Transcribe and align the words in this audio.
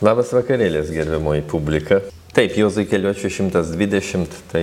Labas 0.00 0.30
vakarėlis, 0.32 0.88
gerbimoji 0.96 1.42
publika. 1.44 1.98
Taip, 2.32 2.54
Jozai 2.56 2.86
keliuočių 2.88 3.28
120, 3.52 4.36
tai 4.48 4.62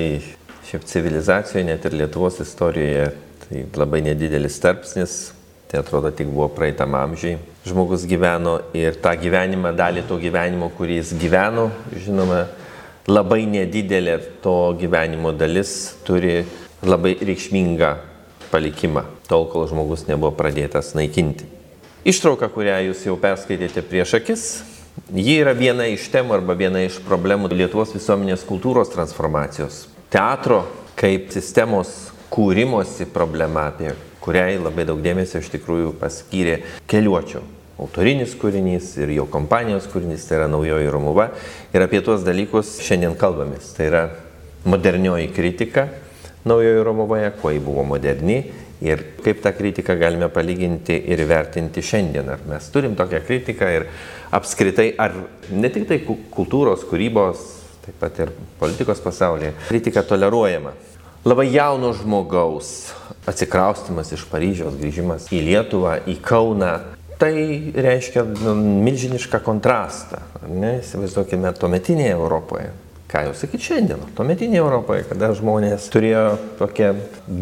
šiaip 0.65 0.85
civilizacijoje, 0.89 1.61
net 1.67 1.83
ir 1.85 1.93
Lietuvos 1.93 2.39
istorijoje, 2.41 3.11
tai 3.43 3.59
labai 3.77 3.99
nedidelis 4.01 4.55
tarpsnis, 4.63 5.11
tai 5.69 5.83
atrodo 5.83 6.09
tik 6.09 6.31
buvo 6.31 6.47
praeitam 6.55 6.95
amžiai. 6.97 7.35
Žmogus 7.69 8.07
gyveno 8.09 8.55
ir 8.73 8.97
tą 9.03 9.11
gyvenimą, 9.21 9.75
dalį 9.77 10.07
to 10.09 10.17
gyvenimo, 10.23 10.71
kurį 10.73 10.97
jis 11.03 11.11
gyveno, 11.21 11.67
žinoma, 11.93 12.39
labai 13.05 13.43
nedidelė 13.51 14.15
to 14.41 14.55
gyvenimo 14.81 15.35
dalis 15.37 15.75
turi 16.07 16.39
labai 16.81 17.11
reikšmingą 17.21 17.91
palikimą, 18.49 19.05
tol 19.29 19.45
kol 19.53 19.69
žmogus 19.69 20.07
nebuvo 20.09 20.33
pradėtas 20.41 20.95
naikinti. 20.97 21.45
Ištrauka, 22.09 22.49
kurią 22.49 22.79
jūs 22.87 23.05
jau 23.05 23.19
perskaitėte 23.21 23.85
prieš 23.85 24.15
akis, 24.17 24.47
ji 25.13 25.37
yra 25.41 25.53
viena 25.57 25.87
iš 25.91 26.07
temų 26.13 26.37
arba 26.39 26.55
viena 26.57 26.81
iš 26.85 26.99
problemų 27.05 27.51
Lietuvos 27.53 27.93
visuomenės 27.95 28.45
kultūros 28.47 28.91
transformacijos. 28.93 29.85
Teatro 30.13 30.63
kaip 30.97 31.31
sistemos 31.35 32.11
kūrimosi 32.33 33.07
problema, 33.13 33.67
apie 33.71 33.93
kuriai 34.23 34.57
labai 34.59 34.87
daug 34.87 34.99
dėmesio 35.03 35.41
iš 35.43 35.51
tikrųjų 35.53 35.93
paskyrė 36.01 36.57
keliuočio 36.89 37.43
autorinis 37.77 38.33
kūrinys 38.39 38.95
ir 39.03 39.13
jo 39.13 39.27
kompanijos 39.29 39.85
kūrinys, 39.91 40.25
tai 40.27 40.39
yra 40.41 40.47
naujoji 40.49 40.89
Romuva. 40.91 41.29
Ir 41.75 41.85
apie 41.85 42.01
tuos 42.05 42.25
dalykus 42.25 42.79
šiandien 42.83 43.13
kalbamės. 43.19 43.69
Tai 43.77 43.89
yra 43.91 44.03
modernioji 44.67 45.29
kritika 45.35 45.87
naujojo 46.47 46.83
Romuvoje, 46.87 47.29
kuo 47.41 47.53
ji 47.53 47.61
buvo 47.63 47.85
moderni 47.85 48.41
ir 48.81 49.03
kaip 49.23 49.41
tą 49.43 49.53
kritiką 49.57 49.95
galime 49.99 50.29
palyginti 50.29 50.97
ir 51.09 51.23
vertinti 51.29 51.81
šiandien. 51.81 52.29
Ar 52.29 52.43
mes 52.49 52.69
turim 52.73 52.95
tokią 52.97 53.21
kritiką 53.25 53.69
ir 53.73 53.87
apskritai, 54.35 54.91
ar 54.97 55.15
ne 55.51 55.71
tik 55.73 55.87
tai 55.89 56.01
kultūros, 56.05 56.85
kūrybos, 56.89 57.45
taip 57.85 57.97
pat 58.01 58.19
ir 58.21 58.33
politikos 58.59 59.01
pasaulyje, 59.03 59.53
kritika 59.69 60.03
toleruojama. 60.05 60.75
Labai 61.27 61.49
jauno 61.51 61.91
žmogaus 61.97 62.93
atsikraustimas 63.27 64.13
iš 64.15 64.23
Paryžiaus, 64.31 64.77
grįžimas 64.79 65.27
į 65.33 65.41
Lietuvą, 65.49 65.97
į 66.07 66.19
Kauną, 66.23 66.73
tai 67.19 67.33
reiškia 67.75 68.23
nu, 68.45 68.53
milžinišką 68.85 69.41
kontrastą. 69.43 70.21
Įsivaizduokime 70.47 71.51
tuometinėje 71.57 72.13
Europoje 72.15 72.69
ką 73.07 73.21
jau 73.23 73.33
sakyti 73.39 73.63
šiandien, 73.69 74.01
tuometinėje 74.17 74.59
Europoje, 74.59 75.05
kada 75.07 75.29
žmonės 75.35 75.85
turėjo 75.93 76.23
tokią 76.59 76.89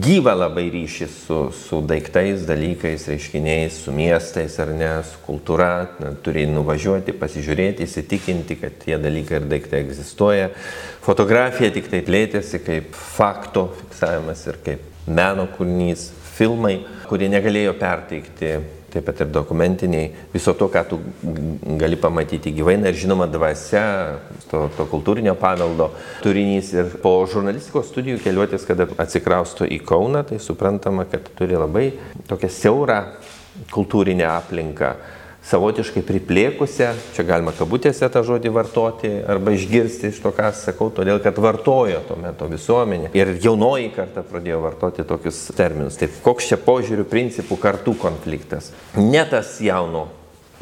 gyvą 0.06 0.36
labai 0.38 0.68
ryšį 0.74 1.08
su, 1.10 1.40
su 1.58 1.80
daiktais, 1.90 2.44
dalykais, 2.46 3.08
reiškiniais, 3.10 3.80
su 3.82 3.94
miestais 3.96 4.60
ar 4.62 4.76
ne, 4.78 4.92
su 5.10 5.24
kultūra, 5.26 5.72
turėjai 6.26 6.52
nuvažiuoti, 6.54 7.18
pasižiūrėti, 7.18 7.90
įsitikinti, 7.90 8.60
kad 8.62 8.78
tie 8.86 9.00
dalykai 9.02 9.42
ir 9.42 9.50
daiktai 9.56 9.82
egzistuoja. 9.88 10.52
Fotografija 11.06 11.74
tik 11.74 11.90
tai 11.90 12.04
plėtėsi 12.06 12.62
kaip 12.62 12.94
fakto 12.94 13.72
fiksavimas 13.82 14.46
ir 14.52 14.62
kaip 14.66 15.10
meno 15.10 15.50
kūrinys, 15.58 16.12
filmai, 16.36 16.78
kurie 17.10 17.32
negalėjo 17.32 17.74
perteikti 17.80 18.58
taip 18.96 19.06
pat 19.10 19.22
ir 19.26 19.32
dokumentiniai, 19.36 20.10
viso 20.34 20.54
to, 20.56 20.70
ką 20.72 20.84
tu 20.88 21.00
gali 21.80 22.00
pamatyti 22.00 22.54
gyvai, 22.56 22.78
ir 22.88 22.96
žinoma 22.96 23.28
dvasia, 23.32 23.84
to, 24.52 24.66
to 24.78 24.88
kultūrinio 24.92 25.36
paveldo 25.40 25.90
turinys. 26.24 26.72
Ir 26.76 26.96
po 27.04 27.18
žurnalistikos 27.32 27.92
studijų 27.92 28.22
keliuotės, 28.24 28.68
kada 28.68 28.88
atsikrausto 29.02 29.68
į 29.68 29.82
Kauną, 29.86 30.24
tai 30.30 30.40
suprantama, 30.44 31.08
kad 31.12 31.28
turi 31.36 31.60
labai 31.60 31.90
tokią 32.30 32.52
siaurą 32.62 33.02
kultūrinę 33.76 34.26
aplinką 34.32 34.96
savotiškai 35.46 36.02
priplėkusią, 36.06 36.90
čia 37.14 37.26
galima 37.28 37.54
kabutėse 37.56 38.08
tą 38.10 38.24
žodį 38.26 38.52
vartoti 38.56 39.12
arba 39.30 39.54
išgirsti 39.54 40.10
iš 40.10 40.20
to, 40.24 40.32
ką 40.34 40.50
sakau, 40.58 40.90
todėl 40.94 41.22
kad 41.22 41.38
vartojo 41.42 42.02
tuo 42.08 42.18
metu 42.18 42.50
visuomenė 42.50 43.12
ir 43.18 43.36
jaunoji 43.44 43.92
karta 43.96 44.26
pradėjo 44.26 44.64
vartoti 44.64 45.06
tokius 45.06 45.44
terminus. 45.58 46.00
Tai 46.02 46.10
koks 46.26 46.50
čia 46.52 46.60
požiūrių 46.62 47.06
principų 47.12 47.60
kartų 47.62 47.94
konfliktas. 48.02 48.72
Ne 48.98 49.22
tas 49.30 49.60
jauno 49.62 50.08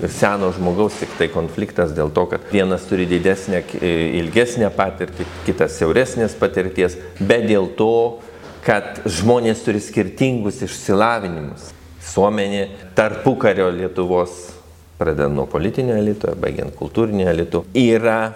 ir 0.01 0.11
seno 0.11 0.49
žmogaus 0.51 0.97
tik 0.99 1.13
tai 1.19 1.29
konfliktas 1.31 1.93
dėl 1.95 2.11
to, 2.11 2.25
kad 2.31 2.47
vienas 2.51 2.83
turi 2.89 3.05
didesnę, 3.07 3.61
ilgesnę 4.19 4.71
patirtį, 4.75 5.27
kitas 5.47 5.77
siauresnės 5.79 6.35
patirties, 6.39 6.97
bet 7.21 7.45
dėl 7.47 7.69
to, 7.77 8.19
kad 8.65 9.03
žmonės 9.07 9.63
turi 9.63 9.79
skirtingus 9.83 10.63
išsilavinimus. 10.65 11.71
Visuomenė 12.03 12.65
tarpukario 12.97 13.69
Lietuvos 13.71 14.52
pradedant 15.03 15.35
nuo 15.35 15.45
politinio 15.51 15.97
elito, 15.99 16.31
baigiant 16.39 16.75
kultūrinio 16.79 17.27
elito, 17.27 17.65
yra 17.75 18.33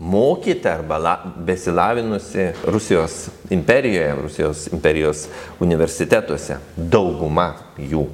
mokyta 0.00 0.74
arba 0.78 0.98
la, 1.00 1.14
besilavinusi 1.46 2.50
Rusijos 2.72 3.28
imperijoje, 3.52 4.14
Rusijos 4.22 4.66
imperijos 4.72 5.26
universitetuose, 5.60 6.60
dauguma 6.76 7.54
jų. 7.76 8.04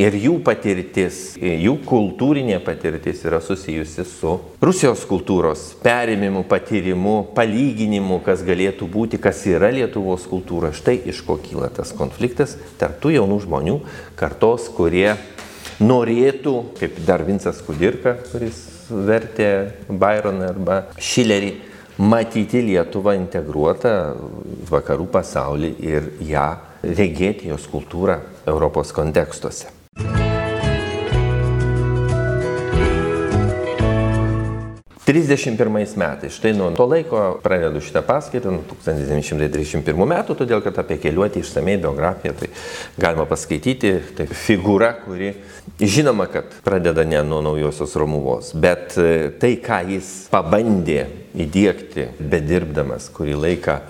Ir 0.00 0.14
jų 0.16 0.36
patirtis, 0.46 1.34
jų 1.36 1.74
kultūrinė 1.84 2.60
patirtis 2.64 3.24
yra 3.26 3.40
susijusi 3.44 4.04
su 4.08 4.36
Rusijos 4.62 5.02
kultūros 5.08 5.64
perimimu, 5.82 6.44
patyrimu, 6.48 7.16
palyginimu, 7.36 8.20
kas 8.24 8.44
galėtų 8.46 8.88
būti, 8.88 9.20
kas 9.20 9.42
yra 9.50 9.68
Lietuvos 9.74 10.24
kultūra. 10.30 10.70
Štai 10.72 11.00
iš 11.10 11.20
ko 11.26 11.36
kyla 11.42 11.68
tas 11.74 11.92
konfliktas 11.96 12.56
tarp 12.80 13.02
tų 13.02 13.16
jaunų 13.18 13.40
žmonių 13.44 13.76
kartos, 14.20 14.70
kurie 14.76 15.18
norėtų, 15.80 16.54
kaip 16.78 17.00
dar 17.06 17.24
Vincas 17.26 17.60
Kudirka, 17.64 18.16
kuris 18.30 18.62
vertė 18.90 19.50
Byroną 19.88 20.48
arba 20.52 20.80
Šilerį, 21.00 21.52
matyti 22.00 22.62
Lietuvą 22.64 23.16
integruotą 23.18 23.94
vakarų 24.70 25.10
pasaulį 25.12 25.74
ir 25.84 26.10
ją 26.30 26.48
regėti 26.82 27.50
jos 27.52 27.68
kultūrą 27.72 28.20
Europos 28.48 28.94
kontekstuose. 28.96 29.68
31 35.10 35.96
metais, 35.96 36.36
štai 36.38 36.52
nuo 36.54 36.68
to 36.70 36.84
laiko 36.86 37.40
pradedu 37.42 37.80
šitą 37.82 38.04
paskaitą, 38.06 38.52
nuo 38.54 38.62
1931 38.70 40.06
metų, 40.12 40.36
todėl 40.38 40.62
kad 40.62 40.76
apie 40.78 41.00
keliuotį 41.02 41.42
išsamei 41.42 41.74
biografiją 41.82 42.36
tai 42.38 42.50
galima 42.94 43.26
paskaityti, 43.26 43.90
tai 44.14 44.28
figūra, 44.30 44.92
kuri 45.02 45.32
žinoma, 45.82 46.28
kad 46.30 46.54
pradeda 46.62 47.02
ne 47.02 47.24
nuo 47.26 47.40
naujosios 47.42 47.96
Romuvos, 47.98 48.52
bet 48.54 48.94
e, 49.02 49.32
tai, 49.42 49.56
ką 49.58 49.82
jis 49.96 50.12
pabandė 50.30 51.08
įdėkti, 51.34 52.06
bedirbdamas 52.22 53.10
kurį 53.14 53.34
laiką 53.48 53.80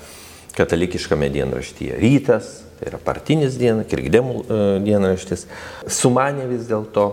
katalikiškame 0.56 1.28
dienraštyje. 1.36 2.00
Rytas, 2.00 2.53
tai 2.80 2.94
yra 2.94 3.00
partinis 3.04 3.60
diena, 3.60 3.84
kirgdemų 3.84 4.38
e, 4.41 4.62
dienraštis, 4.88 5.44
sumanė 6.00 6.48
vis 6.48 6.64
dėlto 6.70 7.10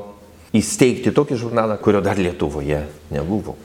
įsteigti 0.55 1.11
tokį 1.11 1.41
žurnalą, 1.43 1.75
kurio 1.83 1.99
dar 2.05 2.15
Lietuvoje 2.15 2.85
nebuvo 3.11 3.57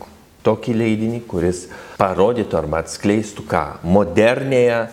tokį 0.47 0.76
leidinį, 0.78 1.22
kuris 1.30 1.66
parodytų 2.00 2.58
arba 2.58 2.82
atskleistų 2.82 3.47
ką? 3.48 3.64
Modernėją 3.86 4.84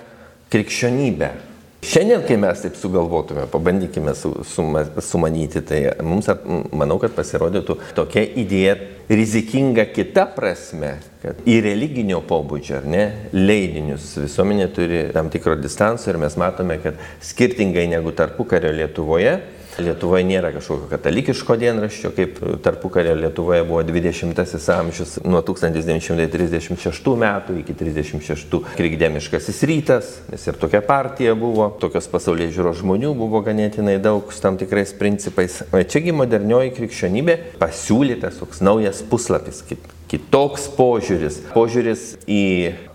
krikščionybę. 0.53 1.31
Šiandien, 1.79 2.25
kai 2.27 2.35
mes 2.35 2.59
taip 2.59 2.75
sugalvotume, 2.75 3.45
pabandykime 3.47 4.11
su, 4.11 4.33
suma, 4.43 4.81
sumanyti, 4.99 5.61
tai 5.63 5.77
mums, 6.03 6.27
manau, 6.75 6.97
kad 6.99 7.13
pasirodytų 7.15 7.77
tokia 7.95 8.25
idėja 8.41 8.73
rizikinga 9.07 9.85
kita 9.95 10.25
prasme, 10.35 10.97
kad 11.23 11.39
į 11.47 11.55
religinio 11.63 12.19
pobūdžio, 12.27 12.81
ar 12.81 12.89
ne, 12.89 13.05
leidinius 13.31 14.11
visuomenė 14.19 14.67
turi 14.75 15.05
tam 15.15 15.31
tikro 15.31 15.55
distanso 15.55 16.11
ir 16.11 16.19
mes 16.19 16.35
matome, 16.41 16.81
kad 16.83 16.99
skirtingai 17.23 17.87
negu 17.93 18.11
tarpukario 18.11 18.75
Lietuvoje, 18.75 19.37
Lietuvoje 19.83 20.25
nėra 20.27 20.51
kažkokio 20.55 20.89
katalikiško 20.91 21.55
dienraščio, 21.59 22.11
kaip 22.15 22.39
tarpukario 22.65 23.15
Lietuvoje 23.17 23.63
buvo 23.67 23.81
20-asis 23.87 24.67
amžius 24.73 25.15
nuo 25.25 25.41
1936 25.45 27.13
metų 27.23 27.57
iki 27.61 27.75
36 27.77 28.59
krikdemiškasis 28.77 29.61
rytas, 29.69 30.11
nes 30.31 30.47
ir 30.49 30.59
tokia 30.61 30.81
partija 30.85 31.35
buvo, 31.39 31.69
tokios 31.81 32.09
pasaulyje 32.11 32.55
žiūros 32.57 32.81
žmonių 32.81 33.13
buvo 33.17 33.43
ganėtinai 33.45 33.97
daug 34.03 34.33
su 34.33 34.43
tam 34.43 34.59
tikrais 34.59 34.93
principais. 34.99 35.61
Čiagi 35.71 36.15
modernioji 36.15 36.75
krikščionybė 36.77 37.39
pasiūlytas 37.61 38.41
toks 38.41 38.63
naujas 38.65 39.03
puslapis, 39.07 39.63
kitoks 40.09 40.69
požiūris. 40.77 41.43
Požiūris 41.53 42.05
į 42.25 42.43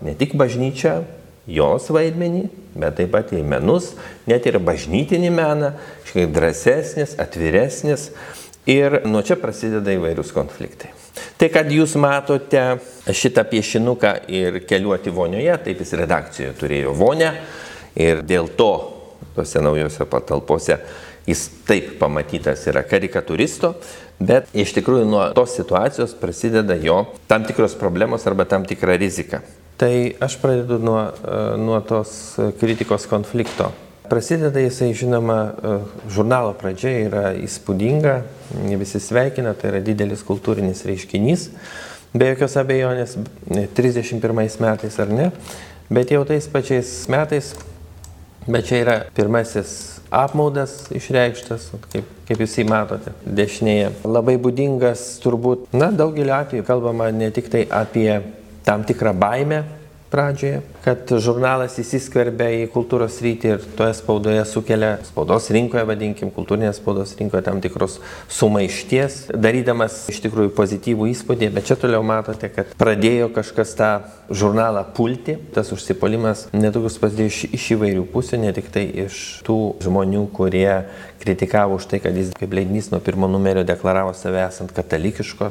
ne 0.05 0.15
tik 0.19 0.35
bažnyčią, 0.37 0.99
jos 1.47 1.89
vaidmenį, 1.93 2.45
bet 2.75 2.97
taip 2.99 3.13
pat 3.13 3.33
į 3.35 3.43
menus, 3.45 3.93
net 4.29 4.47
ir 4.49 4.59
bažnytinį 4.63 5.31
meną, 5.33 5.71
šiek 6.07 6.17
tiek 6.19 6.35
drąsesnis, 6.35 7.15
atviresnis 7.21 8.09
ir 8.69 9.01
nuo 9.05 9.21
čia 9.25 9.37
prasideda 9.39 9.93
įvairūs 9.93 10.33
konfliktai. 10.35 10.91
Tai, 11.39 11.49
kad 11.51 11.69
jūs 11.71 11.95
matote 11.99 12.63
šitą 13.11 13.45
piešinuką 13.47 14.13
ir 14.31 14.61
keliuoti 14.67 15.13
vonioje, 15.13 15.55
taip 15.63 15.83
jis 15.83 15.95
redakcijoje 15.99 16.55
turėjo 16.59 16.95
vonę 16.97 17.31
ir 17.95 18.23
dėl 18.27 18.49
to 18.57 18.71
tose 19.35 19.61
naujose 19.63 20.07
patalpose 20.07 20.79
jis 21.27 21.45
taip 21.67 21.95
pamatytas 21.99 22.63
yra 22.69 22.83
karikatūristo, 22.85 23.73
bet 24.21 24.49
iš 24.55 24.75
tikrųjų 24.77 25.05
nuo 25.09 25.23
tos 25.35 25.55
situacijos 25.57 26.15
prasideda 26.19 26.77
jo 26.79 27.01
tam 27.29 27.45
tikros 27.47 27.75
problemos 27.79 28.25
arba 28.29 28.45
tam 28.49 28.65
tikra 28.67 28.97
rizika. 29.01 29.41
Tai 29.77 30.11
aš 30.23 30.37
pradedu 30.39 30.79
nuo, 30.79 31.01
e, 31.03 31.57
nuo 31.57 31.81
tos 31.83 32.37
kritikos 32.59 33.05
konflikto. 33.11 33.71
Prasideda 34.09 34.59
jisai, 34.59 34.93
žinoma, 34.93 35.39
e, 35.51 35.73
žurnalo 36.13 36.53
pradžia 36.55 36.93
yra 37.07 37.23
įspūdinga, 37.35 38.15
visi 38.79 39.01
sveikina, 39.03 39.55
tai 39.57 39.73
yra 39.73 39.81
didelis 39.83 40.23
kultūrinis 40.23 40.85
reiškinys, 40.87 41.49
be 42.15 42.29
jokios 42.31 42.55
abejonės, 42.61 43.17
31 43.75 44.61
metais 44.63 44.99
ar 45.01 45.11
ne, 45.11 45.31
bet 45.89 46.13
jau 46.13 46.23
tais 46.23 46.47
pačiais 46.47 46.93
metais, 47.11 47.51
bet 48.47 48.69
čia 48.69 48.79
yra 48.85 48.95
pirmasis 49.17 49.99
apmaudas 50.13 50.85
išreikštas, 50.95 51.67
kaip, 51.91 52.07
kaip 52.29 52.45
jūs 52.45 52.55
jį 52.61 52.67
matote, 52.69 53.11
dešinėje. 53.25 53.91
Labai 54.07 54.37
būdingas 54.39 55.03
turbūt, 55.25 55.67
na, 55.75 55.91
daugelį 55.91 56.35
atvejų 56.39 56.67
kalbama 56.67 57.09
ne 57.11 57.31
tik 57.35 57.51
tai 57.51 57.65
apie 57.67 58.21
tam 58.65 58.83
tikrą 58.83 59.13
baimę 59.13 59.63
pradžioje, 60.11 60.61
kad 60.85 61.09
žurnalas 61.21 61.79
įsiskverbia 61.81 62.51
į 62.59 62.65
kultūros 62.73 63.17
rytį 63.25 63.51
ir 63.55 63.63
toje 63.77 63.95
spaudoje 63.97 64.43
sukelia, 64.45 64.91
spaudos 65.07 65.47
rinkoje, 65.55 65.85
vadinkim, 65.89 66.29
kultūrinės 66.35 66.77
spaudos 66.77 67.15
rinkoje 67.17 67.41
tam 67.47 67.61
tikros 67.63 67.97
sumaišties, 68.29 69.17
darydamas 69.33 70.03
iš 70.13 70.21
tikrųjų 70.27 70.53
pozityvų 70.57 71.09
įspūdį, 71.15 71.49
bet 71.55 71.71
čia 71.71 71.79
toliau 71.81 72.03
matote, 72.05 72.51
kad 72.53 72.75
pradėjo 72.77 73.31
kažkas 73.33 73.73
tą 73.79 73.89
žurnalą 74.29 74.85
pulti, 74.93 75.39
tas 75.57 75.73
užsipolimas 75.73 76.45
netrukus 76.53 76.99
prasidėjo 77.01 77.33
iš, 77.33 77.41
iš 77.57 77.67
įvairių 77.79 78.05
pusių, 78.13 78.43
ne 78.45 78.53
tik 78.53 78.69
tai 78.73 78.85
iš 79.07 79.23
tų 79.47 79.59
žmonių, 79.85 80.27
kurie 80.37 80.69
kritikavo 81.25 81.79
už 81.79 81.89
tai, 81.89 81.99
kad 82.03 82.13
jis 82.13 82.29
kaip 82.37 82.53
leidinys 82.53 82.91
nuo 82.93 83.01
pirmo 83.01 83.27
numerio 83.31 83.65
deklaravo 83.65 84.13
save 84.13 84.43
esant 84.45 84.73
katalikiško 84.75 85.49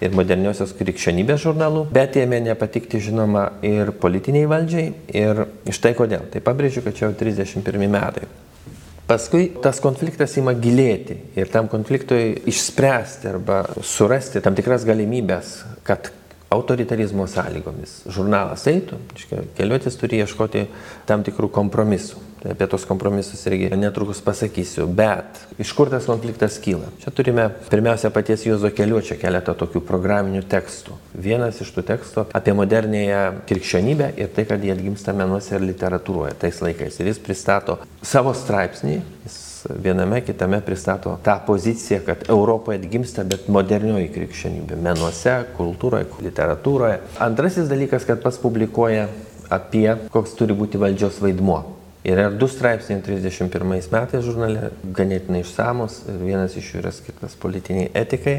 ir 0.00 0.14
moderniosios 0.16 0.72
krikščionybės 0.78 1.42
žurnalų, 1.44 1.84
bet 1.92 2.16
jame 2.16 2.38
nepatikti 2.40 3.02
žinoma 3.04 3.50
ir 3.66 3.92
politiniai 4.00 4.48
valdžiai 4.48 4.69
ir 4.72 5.44
iš 5.68 5.80
tai 5.82 5.94
kodėl. 5.98 6.28
Tai 6.30 6.42
pabrėžiu, 6.44 6.84
kad 6.84 6.96
čia 6.96 7.08
jau 7.08 7.16
31 7.18 7.90
metai. 7.90 8.28
Paskui 9.10 9.48
tas 9.58 9.80
konfliktas 9.82 10.36
ima 10.38 10.52
gilėti 10.54 11.16
ir 11.34 11.50
tam 11.50 11.66
konfliktui 11.66 12.36
išspręsti 12.52 13.26
arba 13.32 13.64
surasti 13.82 14.38
tam 14.44 14.54
tikras 14.54 14.84
galimybės, 14.86 15.56
kad 15.82 16.12
autoritarizmo 16.50 17.26
sąlygomis 17.30 18.04
žurnalas 18.10 18.66
eitų, 18.70 19.00
keliuotis 19.58 19.98
turi 19.98 20.22
ieškoti 20.22 20.66
tam 21.10 21.26
tikrų 21.26 21.50
kompromisų. 21.54 22.29
Tai 22.40 22.54
apie 22.54 22.66
tos 22.72 22.86
kompromisus 22.88 23.42
irgi 23.44 23.68
netrukus 23.76 24.22
pasakysiu. 24.24 24.86
Bet 24.88 25.42
iš 25.60 25.74
kur 25.76 25.90
tas 25.92 26.06
konfliktas 26.08 26.56
kyla? 26.64 26.88
Čia 27.02 27.12
turime 27.12 27.50
pirmiausia 27.68 28.08
paties 28.14 28.46
Juozo 28.46 28.70
Keliuočio 28.72 29.18
keletą 29.20 29.52
tokių 29.60 29.82
programinių 29.84 30.40
tekstų. 30.48 30.96
Vienas 31.20 31.60
iš 31.60 31.74
tų 31.76 31.84
tekstų 31.90 32.24
apie 32.32 32.54
modernėją 32.56 33.18
krikščionybę 33.50 34.08
ir 34.16 34.30
tai, 34.32 34.46
kad 34.48 34.64
jie 34.64 34.72
atgimsta 34.72 35.12
menuose 35.12 35.52
ir 35.58 35.66
literatūroje 35.66 36.38
tais 36.40 36.62
laikais. 36.64 36.96
Ir 37.02 37.10
jis 37.10 37.20
pristato 37.20 37.76
savo 38.00 38.32
straipsnį, 38.32 38.94
jis 39.26 39.36
viename 39.84 40.22
kitame 40.24 40.62
pristato 40.64 41.18
tą 41.26 41.34
poziciją, 41.44 41.98
kad 42.06 42.24
Europoje 42.32 42.80
atgimsta, 42.80 43.26
bet 43.28 43.50
modernioji 43.52 44.08
krikščionybė. 44.14 44.78
Menuose, 44.80 45.36
kultūroje, 45.58 46.08
literatūroje. 46.24 47.02
Antrasis 47.20 47.68
dalykas, 47.68 48.08
kad 48.08 48.24
pats 48.24 48.40
publikuoja 48.40 49.10
apie 49.52 49.90
koks 50.14 50.32
turi 50.38 50.56
būti 50.56 50.80
valdžios 50.80 51.20
vaidmuo 51.20 51.79
Yra 52.04 52.30
du 52.32 52.48
straipsniai 52.48 53.02
31 53.04 53.90
metais 53.92 54.24
žurnale, 54.24 54.70
ganėtinai 54.96 55.42
išsamus, 55.44 56.00
vienas 56.22 56.54
iš 56.56 56.72
jų 56.72 56.80
yra 56.80 56.92
skirtas 56.96 57.34
politiniai 57.36 57.90
etikai, 58.00 58.38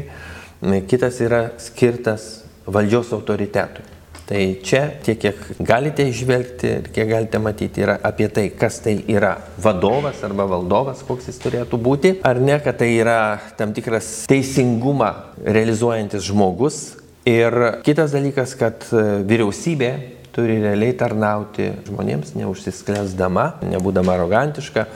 kitas 0.90 1.20
yra 1.22 1.44
skirtas 1.62 2.42
valdžios 2.66 3.12
autoritetui. 3.14 3.86
Tai 4.26 4.40
čia 4.64 4.80
tiek, 5.02 5.18
kiek 5.18 5.38
galite 5.66 6.04
išvelgti 6.08 6.68
ir 6.70 6.88
kiek 6.94 7.08
galite 7.10 7.38
matyti, 7.42 7.82
yra 7.84 7.96
apie 8.06 8.28
tai, 8.32 8.46
kas 8.54 8.78
tai 8.82 8.96
yra 9.10 9.34
vadovas 9.60 10.22
arba 10.26 10.46
valdovas, 10.50 11.02
koks 11.06 11.26
jis 11.30 11.38
turėtų 11.42 11.78
būti, 11.82 12.12
ar 12.26 12.40
ne, 12.42 12.56
kad 12.62 12.78
tai 12.80 12.88
yra 12.96 13.18
tam 13.58 13.74
tikras 13.76 14.24
teisingumą 14.30 15.12
realizuojantis 15.42 16.26
žmogus. 16.30 16.80
Ir 17.28 17.54
kitas 17.86 18.14
dalykas, 18.14 18.56
kad 18.58 18.86
vyriausybė 18.90 19.92
turi 20.32 20.58
realiai 20.62 20.94
tarnauti 20.98 21.70
žmonėms, 21.88 22.34
neužsisklęsdama, 22.38 23.46
nebūdama 23.68 24.16
arogantiška. 24.16 24.86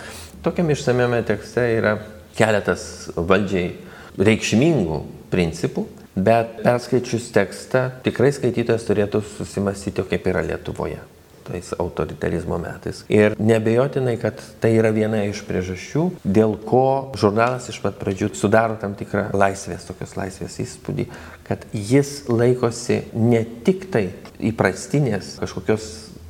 Tokiam 0.45 0.71
išsamiame 0.73 1.21
tekste 1.27 1.67
yra 1.77 1.97
keletas 2.37 3.11
valdžiai 3.17 3.75
reikšmingų 4.17 5.03
principų, 5.33 5.87
bet 6.17 6.63
perskaičius 6.65 7.29
tekstą 7.35 7.89
tikrai 8.07 8.33
skaitytojas 8.37 8.89
turėtų 8.89 9.21
susimastyti, 9.37 10.07
kaip 10.09 10.33
yra 10.33 10.45
Lietuvoje 10.47 11.03
tais 11.47 11.71
autoritarizmo 11.79 12.59
metais. 12.59 13.05
Ir 13.09 13.37
nebejotinai, 13.39 14.17
kad 14.19 14.41
tai 14.59 14.73
yra 14.81 14.91
viena 14.95 15.23
iš 15.29 15.45
priežasčių, 15.47 16.03
dėl 16.27 16.57
ko 16.67 17.13
žurnalas 17.19 17.69
iš 17.71 17.79
pat 17.85 18.01
pradžių 18.01 18.33
sudaro 18.35 18.79
tam 18.81 18.97
tikrą 18.99 19.29
laisvės, 19.37 19.87
tokios 19.87 20.17
laisvės 20.19 20.59
įspūdį, 20.65 21.07
kad 21.47 21.63
jis 21.71 22.25
laikosi 22.27 23.05
ne 23.15 23.45
tik 23.67 23.87
tai 23.95 24.09
įprastinės 24.41 25.37
kažkokios 25.43 25.87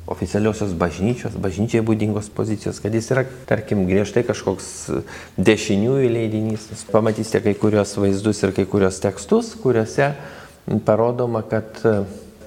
oficialiosios 0.07 0.71
bažnyčios, 0.79 1.35
bažnyčiai 1.35 1.83
būdingos 1.83 2.29
pozicijos, 2.31 2.79
kad 2.79 2.93
jis 2.95 3.11
yra, 3.11 3.25
tarkim, 3.49 3.83
griežtai 3.89 4.23
kažkoks 4.27 4.69
dešiniųjų 5.35 6.13
leidinys. 6.13 6.69
Pamatysite 6.93 7.43
kai 7.43 7.53
kurios 7.59 7.97
vaizdus 7.99 8.39
ir 8.47 8.55
kai 8.55 8.63
kurios 8.69 9.01
tekstus, 9.03 9.51
kuriuose 9.59 10.13
parodoma, 10.87 11.43
kad 11.47 11.83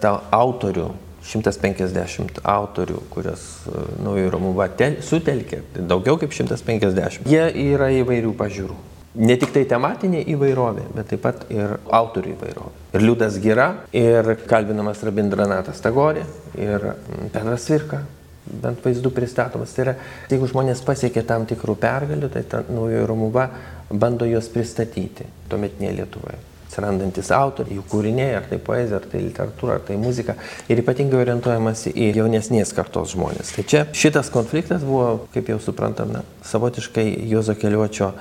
ta 0.01 0.17
autorių 0.33 0.89
150 1.21 2.41
autorių, 2.49 3.03
kurias 3.13 3.43
e, 3.69 3.83
Naujojo 4.05 4.31
Romuva 4.33 4.69
sutelkė, 5.05 5.63
daugiau 5.77 6.17
kaip 6.21 6.33
150. 6.33 7.29
Jie 7.29 7.45
yra 7.75 7.91
įvairių 8.01 8.33
pažiūrų. 8.39 8.79
Ne 9.19 9.35
tik 9.41 9.51
tai 9.51 9.65
tematinė 9.67 10.21
įvairovė, 10.31 10.85
bet 10.95 11.09
taip 11.11 11.25
pat 11.25 11.41
ir 11.51 11.79
autorių 11.91 12.35
įvairovė. 12.37 12.85
Ir 12.95 13.03
Liudas 13.03 13.39
Gira, 13.43 13.67
ir 13.97 14.37
kalbinamas 14.47 15.03
Rabindranatas 15.07 15.83
Tagorė, 15.83 16.23
ir 16.55 16.93
Petras 17.35 17.67
Virka, 17.73 18.05
bent 18.47 18.85
vaizdų 18.85 19.11
pristatomas. 19.15 19.75
Tai 19.75 19.87
yra, 19.89 19.97
jeigu 20.31 20.47
žmonės 20.51 20.85
pasiekia 20.87 21.25
tam 21.27 21.49
tikrų 21.51 21.75
pergalių, 21.83 22.31
tai 22.31 22.45
ta 22.47 22.63
Naujojo 22.69 23.09
Romuva 23.11 23.49
bando 23.91 24.29
juos 24.31 24.47
pristatyti 24.53 25.27
tuometinėje 25.51 25.99
Lietuvoje 25.99 26.39
atsirandantis 26.71 27.33
autoriai, 27.35 27.81
jų 27.81 27.85
kūriniai, 27.91 28.37
ar 28.39 28.45
tai 28.47 28.61
poezija, 28.63 29.01
ar 29.01 29.07
tai 29.11 29.25
literatūra, 29.25 29.81
ar 29.81 29.87
tai 29.89 29.97
muzika, 29.99 30.37
ir 30.71 30.79
ypatingai 30.79 31.19
orientuojamasi 31.25 31.91
į 31.99 32.13
jaunesnės 32.21 32.71
kartos 32.77 33.17
žmonės. 33.17 33.51
Tai 33.57 33.65
čia 33.67 33.81
šitas 33.91 34.31
konfliktas 34.31 34.85
buvo, 34.87 35.27
kaip 35.35 35.51
jau 35.51 35.59
suprantame, 35.63 36.23
savotiškai 36.47 37.09
Juozo 37.33 37.57
keliuočio 37.59 38.13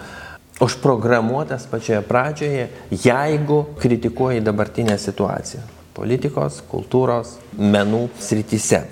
užprogramuotas 0.59 1.65
pačioje 1.71 2.01
pradžioje, 2.07 2.69
jeigu 2.91 3.65
kritikuoji 3.79 4.41
dabartinę 4.43 4.97
situaciją 4.99 5.65
politikos, 5.99 6.61
kultūros, 6.69 7.37
menų 7.57 8.07
srityse. 8.23 8.85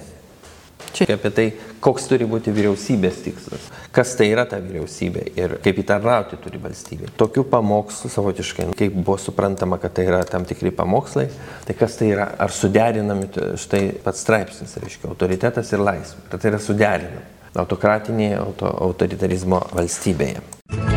Čia 0.98 1.14
apie 1.14 1.30
tai, 1.36 1.46
koks 1.84 2.08
turi 2.10 2.26
būti 2.28 2.52
vyriausybės 2.56 3.20
tikslas, 3.22 3.68
kas 3.94 4.16
tai 4.18 4.30
yra 4.32 4.48
ta 4.50 4.58
vyriausybė 4.64 5.24
ir 5.38 5.56
kaip 5.64 5.82
įtarnauti 5.84 6.40
turi 6.42 6.60
valstybė. 6.64 7.12
Tokių 7.20 7.46
pamokslų 7.52 8.12
savotiškai, 8.12 8.68
kaip 8.80 8.98
buvo 8.98 9.20
suprantama, 9.22 9.78
kad 9.84 9.94
tai 10.00 10.08
yra 10.10 10.24
tam 10.28 10.48
tikri 10.48 10.74
pamokslai, 10.76 11.28
tai 11.68 11.78
kas 11.78 12.00
tai 12.00 12.12
yra, 12.16 12.32
ar 12.42 12.56
suderinami, 12.56 13.30
štai 13.62 13.84
pats 14.04 14.26
straipsnis, 14.26 14.78
reiškia, 14.82 15.12
autoritetas 15.12 15.74
ir 15.76 15.86
laisvė, 15.86 16.28
kad 16.32 16.42
tai 16.42 16.56
yra 16.56 16.64
suderinami 16.64 17.26
autokratinėje 17.58 18.38
auto, 18.42 18.70
autoritarizmo 18.90 19.64
valstybėje. 19.74 20.97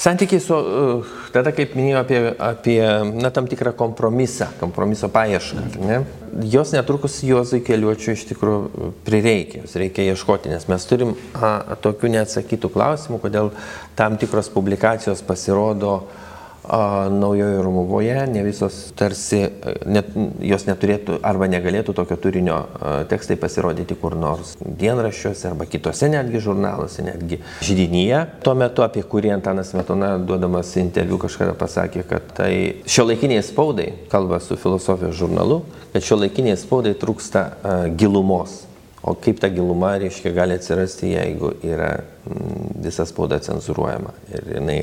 Santykiai 0.00 0.40
su, 0.40 0.56
uh, 0.56 1.08
tada 1.34 1.52
kaip 1.52 1.74
minėjau 1.76 1.98
apie, 2.00 2.20
apie 2.40 2.78
na, 3.20 3.28
tam 3.36 3.44
tikrą 3.50 3.74
kompromisą, 3.76 4.48
kompromiso 4.60 5.10
paiešką. 5.12 5.64
Ne? 5.84 5.98
Jos 6.48 6.72
netrukus 6.72 7.18
Juozui 7.26 7.60
keliuočių 7.66 8.14
iš 8.14 8.24
tikrųjų 8.30 8.94
prireikia, 9.04 9.66
jos 9.66 9.76
reikia 9.82 10.06
ieškoti, 10.08 10.54
nes 10.54 10.64
mes 10.72 10.88
turim 10.88 11.12
a, 11.36 11.76
tokių 11.84 12.14
neatsakytų 12.16 12.72
klausimų, 12.72 13.20
kodėl 13.26 13.52
tam 13.98 14.16
tikros 14.20 14.48
publikacijos 14.54 15.20
pasirodo 15.26 15.98
uh, 15.98 16.29
naujojo 17.10 17.62
Romuvoje, 17.62 18.14
ne 18.30 18.42
visos 18.46 18.76
tarsi, 18.98 19.42
net, 19.90 20.12
jos 20.44 20.66
neturėtų 20.68 21.18
arba 21.26 21.48
negalėtų 21.50 21.94
tokio 21.96 22.18
turinio 22.20 22.60
tekstai 23.10 23.36
pasirodyti 23.40 23.96
kur 23.98 24.14
nors 24.18 24.54
dienraščiuose 24.60 25.48
arba 25.50 25.66
kitose 25.70 26.10
netgi 26.12 26.42
žurnaluose, 26.44 27.02
netgi 27.06 27.40
židinyje. 27.66 28.22
Tuo 28.46 28.54
metu, 28.58 28.84
apie 28.86 29.02
kurį 29.02 29.34
Antanas 29.34 29.74
Metona, 29.74 30.14
duodamas 30.18 30.72
interviu, 30.80 31.18
kažkada 31.22 31.56
pasakė, 31.58 32.04
kad 32.06 32.32
tai 32.38 32.52
šio 32.86 33.08
laikiniai 33.10 33.42
spaudai, 33.46 33.90
kalba 34.12 34.38
su 34.42 34.58
filosofijos 34.60 35.18
žurnalu, 35.18 35.62
kad 35.94 36.06
šio 36.06 36.20
laikiniai 36.22 36.58
spaudai 36.60 36.94
trūksta 36.98 37.46
uh, 37.46 37.86
gilumos. 37.98 38.60
O 39.00 39.14
kaip 39.16 39.38
ta 39.40 39.48
giluma, 39.48 39.94
reiškia, 39.96 40.34
gali 40.36 40.58
atsirasti, 40.58 41.14
jeigu 41.14 41.54
yra 41.64 41.94
visa 42.84 43.06
spauda 43.08 43.38
cenzuruojama. 43.40 44.12
Ir, 44.28 44.50
jinai, 44.58 44.80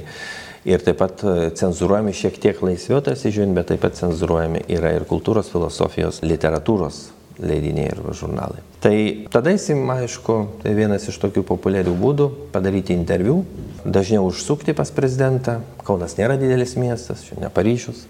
ir 0.68 0.84
taip 0.84 1.00
pat 1.02 1.24
e, 1.24 1.36
cenzuruojami 1.58 2.16
šiek 2.16 2.40
tiek 2.44 2.64
laisviau, 2.64 3.00
tarsi 3.04 3.32
žiūrint, 3.32 3.56
bet 3.58 3.72
taip 3.72 3.84
pat 3.86 4.00
cenzuruojami 4.00 4.66
yra 4.78 4.94
ir 4.98 5.08
kultūros, 5.10 5.52
filosofijos, 5.54 6.22
literatūros 6.28 7.06
leidiniai 7.40 7.92
ir 7.94 8.02
žurnalai. 8.18 8.64
Tai 8.82 8.96
tada 9.34 9.54
įsim, 9.56 9.82
aišku, 9.90 10.36
tai 10.64 10.76
vienas 10.78 11.08
iš 11.10 11.18
tokių 11.22 11.44
populiarių 11.48 11.96
būdų- 11.98 12.30
padaryti 12.56 12.94
interviu, 12.94 13.44
dažniau 13.86 14.28
užsukti 14.28 14.74
pas 14.74 14.92
prezidentą, 14.92 15.62
Kaunas 15.88 16.18
nėra 16.18 16.36
didelis 16.36 16.76
miestas, 16.76 17.24
čia 17.24 17.40
ne 17.40 17.50
Paryžius, 17.50 18.02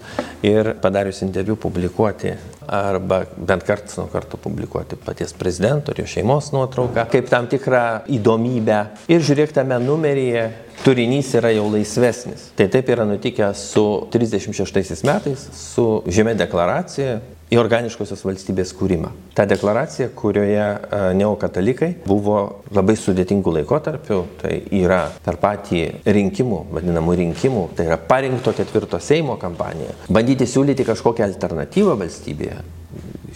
ir 0.42 0.74
padarius 0.82 1.22
interviu 1.22 1.54
publikuoti 1.56 2.32
arba 2.66 3.20
bent 3.36 3.62
karts 3.62 3.96
nuo 3.96 4.08
karto 4.10 4.36
publikuoti 4.36 4.96
paties 4.96 5.32
prezidento 5.32 5.92
ir 5.92 6.00
jo 6.02 6.06
šeimos 6.06 6.50
nuotrauką 6.52 7.06
kaip 7.08 7.30
tam 7.30 7.46
tikrą 7.46 8.02
įdomybę. 8.08 8.80
Ir 9.08 9.20
žiūrėk, 9.20 9.54
tame 9.54 9.78
numeryje 9.78 10.50
turinys 10.82 11.30
yra 11.38 11.52
jau 11.54 11.68
laisvesnis. 11.70 12.50
Tai 12.56 12.68
taip 12.68 12.90
yra 12.90 13.06
nutikę 13.08 13.52
su 13.54 14.08
36 14.10 15.04
metais, 15.06 15.48
su 15.54 16.02
žemė 16.06 16.34
deklaracija, 16.38 17.20
į 17.48 17.58
organiškosios 17.60 18.24
valstybės 18.26 18.74
kūrimą. 18.76 19.10
Ta 19.36 19.46
deklaracija, 19.48 20.10
kurioje 20.16 20.64
e, 20.64 21.00
neokatalikai 21.18 21.90
buvo 22.06 22.38
labai 22.74 22.96
sudėtingų 23.00 23.54
laikotarpių, 23.58 24.20
tai 24.42 24.54
yra 24.80 25.04
per 25.24 25.38
patį 25.40 25.84
rinkimų, 26.18 26.62
vadinamų 26.76 27.18
rinkimų, 27.22 27.68
tai 27.78 27.88
yra 27.88 28.00
parinkto 28.10 28.52
ketvirto 28.56 29.00
Seimo 29.02 29.38
kampanija, 29.40 29.96
bandyti 30.12 30.48
siūlyti 30.48 30.86
kažkokią 30.88 31.24
alternatyvą 31.28 31.96
valstybėje, 32.02 32.60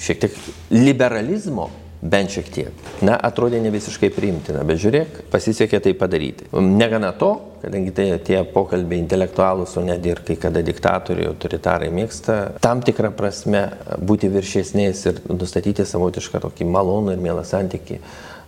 šiek 0.02 0.26
tiek 0.26 0.36
liberalizmo 0.74 1.70
bent 2.02 2.34
šiek 2.34 2.48
tiek. 2.50 2.86
Na, 3.06 3.14
atrodė 3.14 3.60
ne 3.62 3.70
visiškai 3.72 4.10
priimtina, 4.14 4.64
bet 4.66 4.80
žiūrėk, 4.82 5.22
pasisekė 5.30 5.78
tai 5.84 5.94
padaryti. 5.98 6.48
Negana 6.58 7.12
to, 7.18 7.30
kadangi 7.62 7.94
tai 7.94 8.08
tie 8.26 8.42
pokalbiai 8.42 9.00
intelektualūs, 9.04 9.76
o 9.78 9.84
net 9.86 10.04
ir 10.10 10.24
kai 10.26 10.36
kada 10.42 10.64
diktatoriai, 10.66 11.30
autoritarai 11.30 11.92
mėgsta 11.94 12.58
tam 12.64 12.82
tikrą 12.82 13.12
prasme 13.14 13.68
būti 14.02 14.30
viršesniais 14.34 15.06
ir 15.08 15.22
nustatyti 15.30 15.86
savotišką 15.86 16.42
tokį 16.42 16.68
malonų 16.74 17.14
ir 17.14 17.22
mielą 17.22 17.46
santyki 17.46 18.02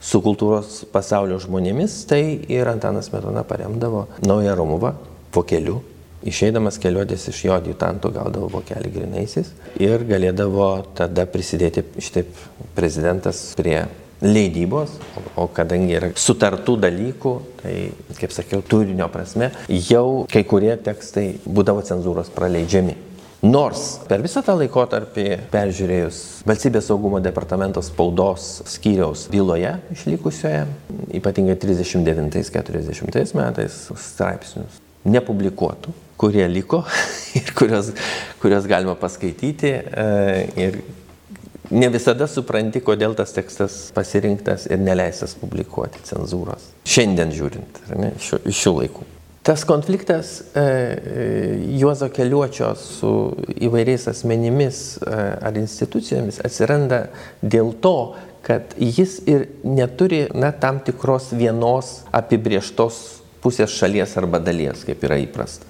su 0.04 0.20
kultūros 0.20 0.82
pasaulio 0.92 1.38
žmonėmis, 1.40 2.02
tai 2.10 2.22
ir 2.50 2.68
Antanas 2.68 3.12
Metona 3.14 3.46
paremdavo 3.46 4.08
naują 4.26 4.58
Romuvą 4.58 4.96
vokeliu 5.34 5.80
Išeidamas 6.24 6.78
keliuotis 6.80 7.28
iš 7.28 7.42
jo 7.44 7.52
adjutanto 7.58 8.08
gaudavo 8.14 8.48
vokelį 8.54 8.92
grinaisiais 8.94 9.50
ir 9.82 10.06
galėdavo 10.08 10.68
tada 10.96 11.26
prisidėti 11.28 11.84
šitaip 12.00 12.32
prezidentas 12.76 13.50
prie 13.58 13.82
leidybos, 14.24 14.94
o 15.36 15.46
kadangi 15.52 15.96
yra 15.98 16.10
sutartų 16.16 16.78
dalykų, 16.80 17.32
tai, 17.60 17.74
kaip 18.16 18.32
sakiau, 18.32 18.62
turinio 18.64 19.08
prasme, 19.12 19.50
jau 19.68 20.24
kai 20.30 20.44
kurie 20.48 20.72
tekstai 20.80 21.26
būdavo 21.44 21.84
cenzūros 21.84 22.30
praleidžiami. 22.32 22.96
Nors 23.44 23.98
per 24.08 24.22
visą 24.24 24.40
tą 24.40 24.54
laikotarpį 24.56 25.26
peržiūrėjus 25.52 26.20
Valstybės 26.48 26.86
saugumo 26.88 27.18
departamento 27.20 27.82
spaudos 27.84 28.62
skyriaus 28.72 29.26
byloje 29.32 29.74
išlikusioje, 29.92 30.62
ypatingai 31.20 31.58
39-40 31.60 33.36
metais 33.36 33.76
straipsnius, 34.06 34.80
nepublikuotų, 35.04 35.92
kurie 36.16 36.46
liko 36.48 36.82
ir 37.38 37.54
kurios, 37.56 37.92
kurios 38.42 38.68
galima 38.70 38.94
paskaityti. 38.98 39.72
E, 39.72 40.06
ir 40.56 40.78
ne 41.74 41.88
visada 41.92 42.28
supranti, 42.30 42.82
kodėl 42.84 43.16
tas 43.18 43.34
tekstas 43.36 43.88
pasirinktas 43.96 44.68
ir 44.70 44.82
neleistas 44.82 45.36
publikuoti 45.40 46.04
cenzūros. 46.06 46.70
Šiandien 46.88 47.34
žiūrint, 47.34 47.82
ne, 47.96 48.14
šių, 48.20 48.44
šių 48.50 48.74
laikų. 48.82 49.08
Tas 49.44 49.60
konfliktas 49.68 50.38
e, 50.40 50.60
e, 50.60 51.24
Juozo 51.76 52.08
Keliuočio 52.08 52.70
su 52.80 53.10
įvairiais 53.66 54.06
asmenimis 54.08 54.78
ar 55.04 55.58
institucijomis 55.60 56.40
atsiranda 56.46 57.02
dėl 57.42 57.74
to, 57.84 58.14
kad 58.44 58.72
jis 58.80 59.18
ir 59.28 59.46
neturi 59.64 60.24
na, 60.36 60.50
tam 60.52 60.80
tikros 60.84 61.30
vienos 61.36 61.98
apibrieštos 62.12 63.02
pusės 63.44 63.76
šalies 63.76 64.16
arba 64.20 64.40
dalies, 64.40 64.84
kaip 64.88 65.04
yra 65.04 65.20
įprasta. 65.20 65.68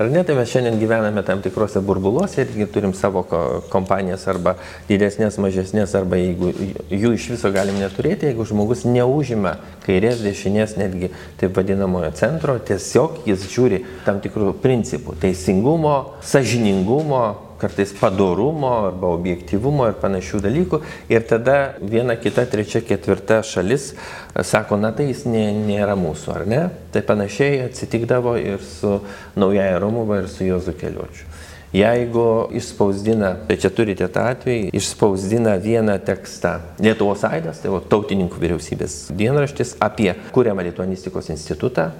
Ar 0.00 0.08
ne, 0.08 0.22
tai 0.24 0.32
mes 0.32 0.48
šiandien 0.48 0.78
gyvename 0.80 1.20
tam 1.28 1.42
tikrose 1.44 1.82
burbuluose 1.84 2.40
irgi 2.40 2.64
turim 2.72 2.94
savo 2.96 3.20
kompanijas 3.68 4.22
arba 4.32 4.54
didesnės, 4.88 5.36
mažesnės, 5.44 5.92
arba 5.98 6.16
jeigu 6.16 6.54
jų 6.88 7.10
iš 7.18 7.26
viso 7.34 7.50
galim 7.52 7.76
neturėti, 7.76 8.30
jeigu 8.30 8.46
žmogus 8.48 8.86
neužima 8.88 9.58
kairės, 9.84 10.22
dešinės, 10.24 10.78
netgi 10.80 11.12
taip 11.42 11.52
vadinamojo 11.60 12.14
centro, 12.16 12.56
tiesiog 12.56 13.28
jis 13.28 13.44
žiūri 13.52 13.82
tam 14.06 14.24
tikrų 14.24 14.54
principų- 14.64 15.18
teisingumo, 15.26 15.98
sažiningumo, 16.24 17.49
kartais 17.60 17.92
padorumo 17.96 18.70
arba 18.88 19.12
objektivumo 19.14 19.88
ir 19.90 19.98
panašių 20.00 20.42
dalykų. 20.46 20.80
Ir 21.12 21.26
tada 21.28 21.56
viena, 21.80 22.16
kita, 22.20 22.46
trečia, 22.50 22.82
ketvirta 22.86 23.42
šalis 23.46 23.92
e, 23.92 24.44
sako, 24.46 24.80
na 24.80 24.94
tai 24.96 25.10
jis 25.10 25.26
nė, 25.28 25.46
nėra 25.68 25.96
mūsų, 26.00 26.32
ar 26.34 26.46
ne? 26.48 26.62
Tai 26.94 27.04
panašiai 27.06 27.66
atsitikdavo 27.68 28.36
ir 28.40 28.64
su 28.64 28.98
Naujaja 29.38 29.78
Romuva 29.82 30.22
ir 30.22 30.30
su 30.32 30.48
Jozu 30.48 30.76
Keliuočiu. 30.80 31.28
Jeigu 31.70 32.48
išspausdina, 32.58 33.36
tai 33.46 33.54
čia 33.62 33.70
turite 33.70 34.08
tą 34.10 34.24
atvejį, 34.32 34.72
išspausdina 34.74 35.52
vieną 35.62 36.00
tekstą 36.02 36.56
Lietuvos 36.82 37.22
Aidas, 37.28 37.60
tai 37.62 37.70
tautininkų 37.92 38.42
vyriausybės 38.42 38.96
dienraštis 39.14 39.76
apie 39.78 40.10
kuriamą 40.34 40.66
Lituanistikos 40.66 41.30
institutą, 41.30 41.92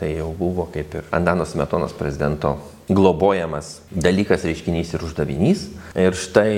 tai 0.00 0.14
jau 0.14 0.30
buvo 0.38 0.64
kaip 0.72 0.96
ir 0.96 1.12
Andanos 1.12 1.52
Metonos 1.52 1.92
prezidento 1.96 2.56
globojamas 2.90 3.78
dalykas, 3.90 4.44
reiškinys 4.44 4.94
ir 4.94 5.04
uždavinys. 5.06 5.66
Ir 5.98 6.16
štai 6.18 6.52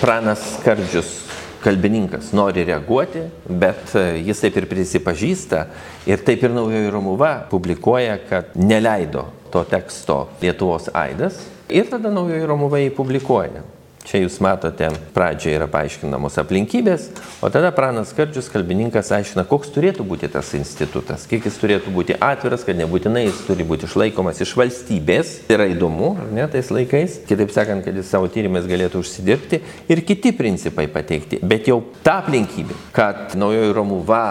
pranas 0.00 0.42
Kardžius 0.64 1.12
kalbininkas 1.64 2.32
nori 2.36 2.64
reaguoti, 2.68 3.22
bet 3.48 3.94
jis 4.20 4.42
taip 4.44 4.58
ir 4.60 4.68
prisipažįsta 4.68 5.64
ir 6.08 6.24
taip 6.24 6.44
ir 6.44 6.52
naujoji 6.52 6.92
Romuva 6.92 7.34
publikuoja, 7.50 8.18
kad 8.28 8.52
neleido 8.56 9.28
to 9.52 9.64
teksto 9.68 10.26
Lietuvos 10.42 10.90
aidas 10.92 11.40
ir 11.72 11.88
tada 11.88 12.12
naujoji 12.12 12.48
Romuva 12.48 12.82
jį 12.82 12.92
publikuoja. 12.96 13.64
Čia 14.04 14.18
jūs 14.20 14.34
matote, 14.44 14.90
pradžioje 15.16 15.56
yra 15.56 15.64
paaiškinamos 15.72 16.34
aplinkybės, 16.42 17.06
o 17.40 17.48
tada 17.48 17.70
pranas 17.72 18.10
Kardžius 18.12 18.50
kalbininkas 18.52 19.08
aiškina, 19.16 19.46
koks 19.48 19.72
turėtų 19.72 20.04
būti 20.04 20.28
tas 20.28 20.50
institutas, 20.58 21.24
kiek 21.30 21.48
jis 21.48 21.56
turėtų 21.62 21.94
būti 21.94 22.18
atviras, 22.20 22.66
kad 22.68 22.76
nebūtinai 22.76 23.24
jis 23.24 23.40
turi 23.48 23.64
būti 23.64 23.88
išlaikomas 23.88 24.44
iš 24.44 24.52
valstybės. 24.60 25.34
Yra 25.48 25.70
įdomu, 25.72 26.12
ar 26.20 26.28
ne, 26.36 26.44
tais 26.52 26.68
laikais. 26.68 27.22
Kitaip 27.24 27.56
sakant, 27.56 27.80
kad 27.86 27.96
jis 27.96 28.12
savo 28.12 28.28
tyrimais 28.28 28.68
galėtų 28.68 29.00
užsidirbti 29.00 29.62
ir 29.88 30.04
kiti 30.04 30.36
principai 30.36 30.84
pateikti. 30.92 31.40
Bet 31.40 31.72
jau 31.72 31.80
ta 32.04 32.20
aplinkybė, 32.20 32.76
kad 32.92 33.32
naujoji 33.40 33.72
Romuva 33.72 34.26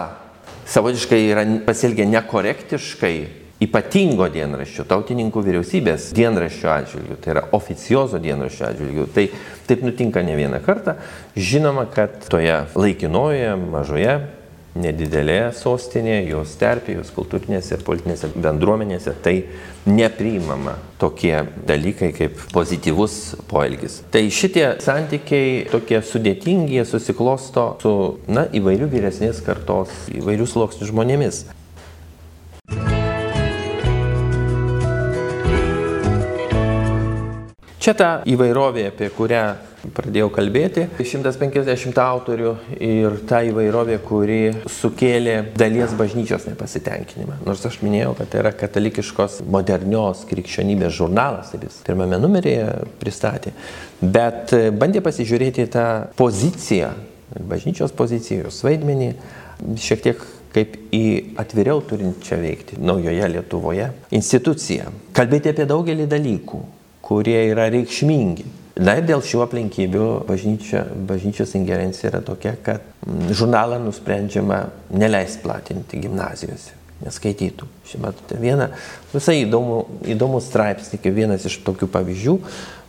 savotiškai 0.70 1.24
yra 1.32 1.48
pasielgia 1.66 2.06
nekorektiškai 2.14 3.16
ypatingo 3.62 4.26
dienraščio, 4.34 4.86
tautininkų 4.90 5.42
vyriausybės 5.46 6.10
dienraščio 6.16 6.70
atžvilgių, 6.74 7.18
tai 7.22 7.34
yra 7.36 7.44
oficiozo 7.56 8.18
dienraščio 8.22 8.70
atžvilgių. 8.70 9.08
Tai 9.14 9.26
taip 9.68 9.84
nutinka 9.86 10.24
ne 10.26 10.38
vieną 10.38 10.60
kartą. 10.64 10.96
Žinoma, 11.36 11.86
kad 11.94 12.26
toje 12.30 12.64
laikinoje, 12.74 13.52
mažoje, 13.70 14.16
nedidelėje 14.74 15.52
sostinėje, 15.54 16.24
jos 16.32 16.56
terpėje, 16.58 16.98
jos 16.98 17.12
kultūrinėse 17.14 17.76
ir 17.76 17.84
politinėse 17.86 18.32
bendruomenėse 18.34 19.14
tai 19.22 19.36
nepriimama 19.86 20.74
tokie 20.98 21.34
dalykai 21.68 22.10
kaip 22.16 22.40
pozityvus 22.54 23.18
poelgis. 23.50 24.00
Tai 24.10 24.24
šitie 24.34 24.66
santykiai 24.82 25.66
tokie 25.70 26.00
sudėtingi, 26.02 26.80
jie 26.80 26.86
susiklosto 26.88 27.68
su 27.84 27.94
na, 28.26 28.48
įvairių 28.50 28.90
vyresnės 28.90 29.42
kartos, 29.46 29.92
įvairių 30.10 30.48
sluoksnių 30.50 30.90
žmonėmis. 30.90 31.44
Čia 37.84 37.92
ta 37.92 38.06
įvairovė, 38.24 38.86
apie 38.88 39.10
kurią 39.12 39.40
pradėjau 39.92 40.30
kalbėti. 40.32 40.86
150 40.96 41.98
autorių 42.00 42.52
ir 42.80 43.16
ta 43.28 43.42
įvairovė, 43.44 43.98
kuri 44.00 44.38
sukėlė 44.72 45.34
dalies 45.52 45.92
bažnyčios 45.98 46.46
nepasitenkinimą. 46.48 47.42
Nors 47.44 47.60
aš 47.68 47.82
minėjau, 47.84 48.14
kad 48.16 48.30
tai 48.32 48.38
yra 48.40 48.54
katalikiškos 48.56 49.42
modernios 49.52 50.22
krikščionybės 50.30 50.94
žurnalas, 50.96 51.50
taip 51.52 51.66
jis 51.66 51.76
pirmame 51.84 52.16
numeryje 52.22 52.70
pristatė, 53.02 53.52
bet 54.00 54.54
bandė 54.80 55.02
pasižiūrėti 55.04 55.66
tą 55.74 55.84
poziciją, 56.16 56.94
bažnyčios 57.52 57.92
poziciją, 57.98 58.46
jos 58.46 58.62
vaidmenį, 58.64 59.10
šiek 59.76 60.06
tiek 60.06 60.24
kaip 60.56 60.78
į 60.94 61.04
atviriau 61.42 61.84
turinčią 61.84 62.40
veikti 62.40 62.80
naujoje 62.80 63.28
Lietuvoje 63.34 63.90
instituciją. 64.16 64.88
Kalbėti 65.12 65.52
apie 65.52 65.68
daugelį 65.68 66.08
dalykų 66.08 66.62
kurie 67.04 67.38
yra 67.50 67.68
reikšmingi. 67.72 68.46
Na 68.84 68.96
ir 68.98 69.04
dėl 69.06 69.20
šių 69.22 69.44
aplinkybių 69.44 70.06
bažnyčia, 70.26 70.82
bažnyčios 71.06 71.52
ingerencija 71.54 72.08
yra 72.10 72.22
tokia, 72.26 72.56
kad 72.64 72.82
mm, 73.06 73.28
žurnalą 73.38 73.78
nusprendžiama 73.84 74.64
neleis 74.90 75.36
platinti 75.42 76.00
gimnazijose 76.02 76.80
neskaitytų. 77.04 77.68
Šiuo 77.88 78.00
metu 78.02 78.38
vieną 78.40 78.70
visai 79.12 79.42
įdomų, 79.44 79.78
įdomų 80.14 80.40
straipsnį, 80.42 81.00
kaip 81.04 81.16
vienas 81.16 81.46
iš 81.48 81.60
tokių 81.66 81.88
pavyzdžių, 81.94 82.36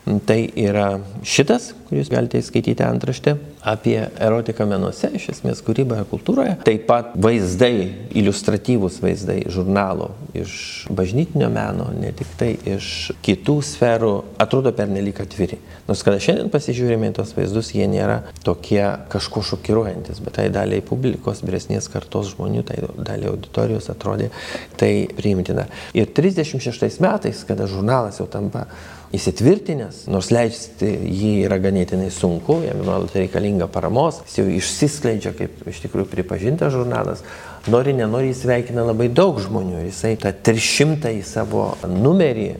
Tai 0.05 0.49
yra 0.53 0.99
šitas, 1.25 1.71
kuris 1.89 2.11
galite 2.13 2.37
įskaityti 2.37 2.83
antraštę 2.85 3.31
apie 3.65 3.95
erotiką 4.21 4.67
menuose, 4.69 5.09
iš 5.17 5.31
esmės 5.33 5.63
kūryboje, 5.65 6.03
kultūroje. 6.11 6.51
Taip 6.67 6.83
pat 6.85 7.15
vaizdai, 7.17 7.87
iliustratyvūs 8.13 8.99
vaizdai 9.01 9.39
žurnalo 9.49 10.11
iš 10.37 10.85
bažnytinio 10.93 11.49
meno, 11.49 11.87
ne 11.97 12.11
tik 12.13 12.35
tai 12.37 12.51
iš 12.75 13.15
kitų 13.25 13.55
sferų, 13.65 14.11
atrodo 14.45 14.69
pernelyg 14.77 15.23
atviri. 15.23 15.57
Nors 15.89 16.05
kada 16.05 16.21
šiandien 16.21 16.51
pasižiūrime 16.53 17.09
į 17.09 17.15
tos 17.17 17.33
vaizdus, 17.37 17.71
jie 17.73 17.87
nėra 17.89 18.19
tokie 18.45 18.83
kažko 19.09 19.41
šokiruojantis, 19.49 20.21
bet 20.21 20.37
tai 20.37 20.51
daliai 20.53 20.85
publikos, 20.85 21.41
vyresnės 21.45 21.89
kartos 21.89 22.35
žmonių, 22.35 22.61
tai 22.69 22.77
daliai 22.99 23.33
auditorijos 23.33 23.89
atrodė 23.93 24.29
tai 24.77 25.07
priimtina. 25.17 25.65
Ir 25.97 26.13
36 26.13 27.01
metais, 27.01 27.41
kada 27.49 27.65
žurnalas 27.71 28.21
jau 28.21 28.29
tampa 28.29 28.67
įsitvirtinęs, 29.15 30.05
nors 30.11 30.29
leisti 30.33 30.87
jį 30.87 31.33
yra 31.47 31.57
ganėtinai 31.63 32.11
sunku, 32.13 32.59
jam 32.65 32.83
nuolat 32.85 33.15
reikalinga 33.17 33.67
paramos, 33.71 34.21
jis 34.27 34.39
jau 34.41 34.47
išsiskleidžia 34.59 35.33
kaip 35.37 35.65
iš 35.71 35.81
tikrųjų 35.85 36.09
pripažintas 36.11 36.73
žurnalas, 36.75 37.23
nori, 37.71 37.95
nenori 37.97 38.33
įsveikina 38.33 38.85
labai 38.85 39.09
daug 39.13 39.39
žmonių, 39.41 39.85
jisai 39.87 40.15
tą 40.21 40.33
300 40.45 41.15
į 41.17 41.23
savo 41.25 41.71
numerį 41.89 42.51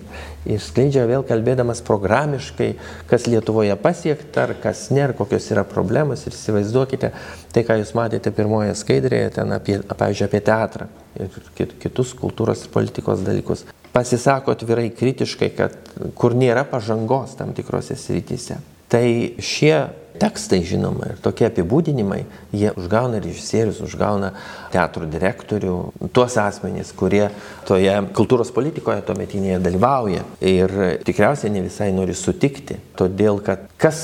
išskleidžia 0.45 1.05
vėl 1.09 1.25
kalbėdamas 1.25 1.81
programiškai, 1.85 2.71
kas 3.09 3.25
Lietuvoje 3.29 3.75
pasiekta, 3.81 4.45
ar 4.45 4.53
kas 4.61 4.87
ne, 4.93 5.05
ar 5.07 5.15
kokios 5.17 5.47
yra 5.53 5.65
problemos. 5.67 6.25
Ir 6.25 6.37
įsivaizduokite 6.37 7.11
tai, 7.53 7.63
ką 7.65 7.79
jūs 7.81 7.95
matėte 7.97 8.33
pirmoje 8.35 8.75
skaidrėje, 8.77 9.33
ten 9.39 9.55
apie, 9.57 9.79
pavyzdžiui, 9.89 10.29
apie 10.29 10.43
teatrą 10.45 10.89
ir 11.15 11.73
kitus 11.81 12.13
kultūros 12.19 12.65
ir 12.65 12.73
politikos 12.75 13.25
dalykus 13.25 13.65
pasisako 13.95 14.51
atvirai 14.51 14.89
kritiškai, 14.91 15.51
kad 15.55 15.75
kur 16.19 16.35
nėra 16.35 16.65
pažangos 16.67 17.37
tam 17.39 17.53
tikrose 17.55 17.95
srityse. 17.95 18.59
Tai 18.91 19.05
šie 19.39 19.77
tekstai, 20.19 20.61
žinoma, 20.67 21.13
ir 21.13 21.21
tokie 21.23 21.47
apibūdinimai, 21.47 22.21
jie 22.55 22.71
užgauna 22.75 23.19
režisierius, 23.23 23.81
užgauna 23.83 24.31
teatro 24.73 25.07
direktorių, 25.09 25.75
tuos 26.15 26.37
asmenys, 26.39 26.93
kurie 26.95 27.27
toje 27.67 27.95
kultūros 28.15 28.51
politikoje 28.55 29.03
tuometinėje 29.07 29.59
dalyvauja 29.63 30.23
ir 30.43 30.75
tikriausiai 31.07 31.51
ne 31.55 31.65
visai 31.65 31.91
nori 31.95 32.15
sutikti, 32.15 32.79
todėl 32.99 33.41
kad 33.43 33.67
kas 33.81 33.99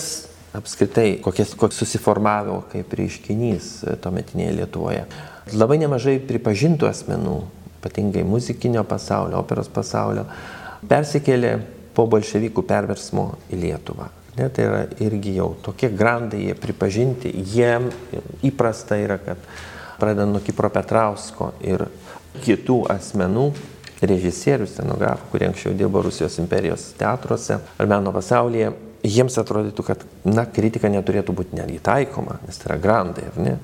apskritai, 0.57 1.15
kokias, 1.23 1.53
koks 1.55 1.79
susiformavo 1.79 2.61
kaip 2.73 2.91
reiškinys 2.99 3.71
tuometinėje 4.03 4.57
Lietuvoje. 4.59 5.05
Labai 5.55 5.79
nemažai 5.79 6.19
pripažintų 6.27 6.89
asmenų 6.91 7.37
ypatingai 7.81 8.23
muzikinio 8.23 8.85
pasaulio, 8.85 9.41
operos 9.41 9.69
pasaulio, 9.73 10.27
persikėlė 10.87 11.55
po 11.97 12.05
bolševikų 12.07 12.63
perversmo 12.69 13.31
į 13.51 13.61
Lietuvą. 13.65 14.07
Ne, 14.37 14.47
tai 14.53 14.63
yra 14.63 14.83
irgi 15.03 15.33
jau 15.35 15.49
tokie 15.65 15.89
grandai, 15.91 16.45
jie 16.45 16.53
pripažinti, 16.55 17.33
jiem 17.51 17.89
įprasta 18.47 18.95
yra, 19.01 19.17
kad 19.19 19.41
pradedant 19.99 20.31
nuo 20.31 20.43
Kipro 20.45 20.69
Petrausko 20.71 21.51
ir 21.65 21.83
kitų 22.45 22.77
asmenų, 22.93 23.49
režisierių, 24.01 24.65
scenografų, 24.69 25.27
kurie 25.33 25.49
anksčiau 25.49 25.75
dirbo 25.77 26.01
Rusijos 26.01 26.39
imperijos 26.41 26.87
teatruose 26.97 27.59
ar 27.59 27.89
meno 27.91 28.13
pasaulyje, 28.15 28.71
jiems 29.05 29.37
atrodytų, 29.41 29.85
kad, 29.85 30.05
na, 30.25 30.47
kritika 30.49 30.89
neturėtų 30.89 31.35
būti 31.37 31.57
netgi 31.59 31.81
taikoma, 31.83 32.39
nes 32.47 32.57
tai 32.57 32.71
yra 32.71 32.79
grandai, 32.81 33.27
ar 33.29 33.41
ne? 33.41 33.55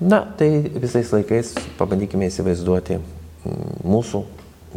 Na, 0.00 0.22
tai 0.38 0.48
visais 0.80 1.10
laikais 1.12 1.52
pabandykime 1.76 2.30
įsivaizduoti 2.30 3.00
mūsų 3.44 4.24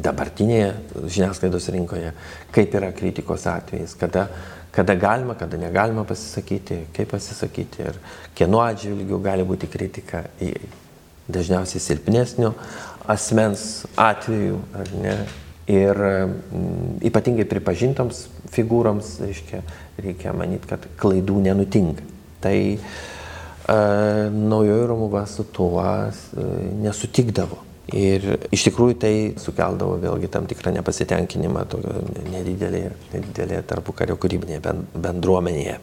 dabartinėje 0.03 0.71
žiniasklaidos 1.05 1.69
rinkoje, 1.73 2.13
kaip 2.53 2.73
yra 2.79 2.89
kritikos 2.95 3.45
atvejais, 3.49 3.93
kada, 3.99 4.27
kada 4.73 4.95
galima, 4.97 5.35
kada 5.37 5.59
negalima 5.61 6.05
pasisakyti, 6.09 6.87
kaip 6.95 7.11
pasisakyti 7.13 7.85
ir 7.85 7.99
kieno 8.37 8.63
atžvilgių 8.65 9.19
gali 9.21 9.45
būti 9.45 9.69
kritika, 9.69 10.23
dažniausiai 11.29 11.81
silpnesnio 11.81 12.53
asmens 13.07 13.85
atveju, 13.99 14.59
ar 14.75 14.93
ne. 14.99 15.15
Ir 15.71 15.95
m, 15.95 16.33
ypatingai 17.07 17.45
pripažintoms 17.47 18.25
figūroms, 18.51 19.13
reiškia, 19.23 19.61
reikia 20.03 20.33
manyti, 20.35 20.67
kad 20.67 20.83
klaidų 20.99 21.37
nenutinka. 21.45 22.03
Tai 22.43 22.57
e, 22.75 22.77
naujoji 24.33 24.89
Romuva 24.91 25.23
su 25.31 25.45
tuo 25.55 25.85
e, 25.87 26.11
nesutikdavo. 26.83 27.61
Ir 27.91 28.47
iš 28.55 28.63
tikrųjų 28.69 28.95
tai 28.95 29.15
sukeldavo 29.41 29.97
vėlgi 29.99 30.29
tam 30.31 30.45
tikrą 30.47 30.71
nepasitenkinimą 30.77 31.65
nedidelėje, 32.31 32.93
nedidelėje 33.11 33.63
tarpu 33.67 33.91
kario 33.97 34.15
kūrybinėje 34.15 34.61
bendruomenėje. 34.95 35.81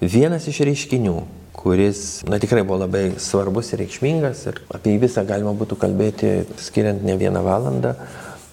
Vienas 0.00 0.46
iš 0.48 0.62
reiškinių, 0.64 1.14
kuris 1.56 2.22
na, 2.28 2.38
tikrai 2.40 2.62
buvo 2.64 2.80
labai 2.82 3.02
svarbus 3.20 3.72
ir 3.72 3.82
reikšmingas 3.84 4.46
ir 4.48 4.60
apie 4.72 4.94
jį 4.94 5.02
visą 5.04 5.24
galima 5.28 5.52
būtų 5.56 5.76
kalbėti 5.80 6.30
skiriant 6.60 7.04
ne 7.04 7.16
vieną 7.20 7.42
valandą, 7.44 7.94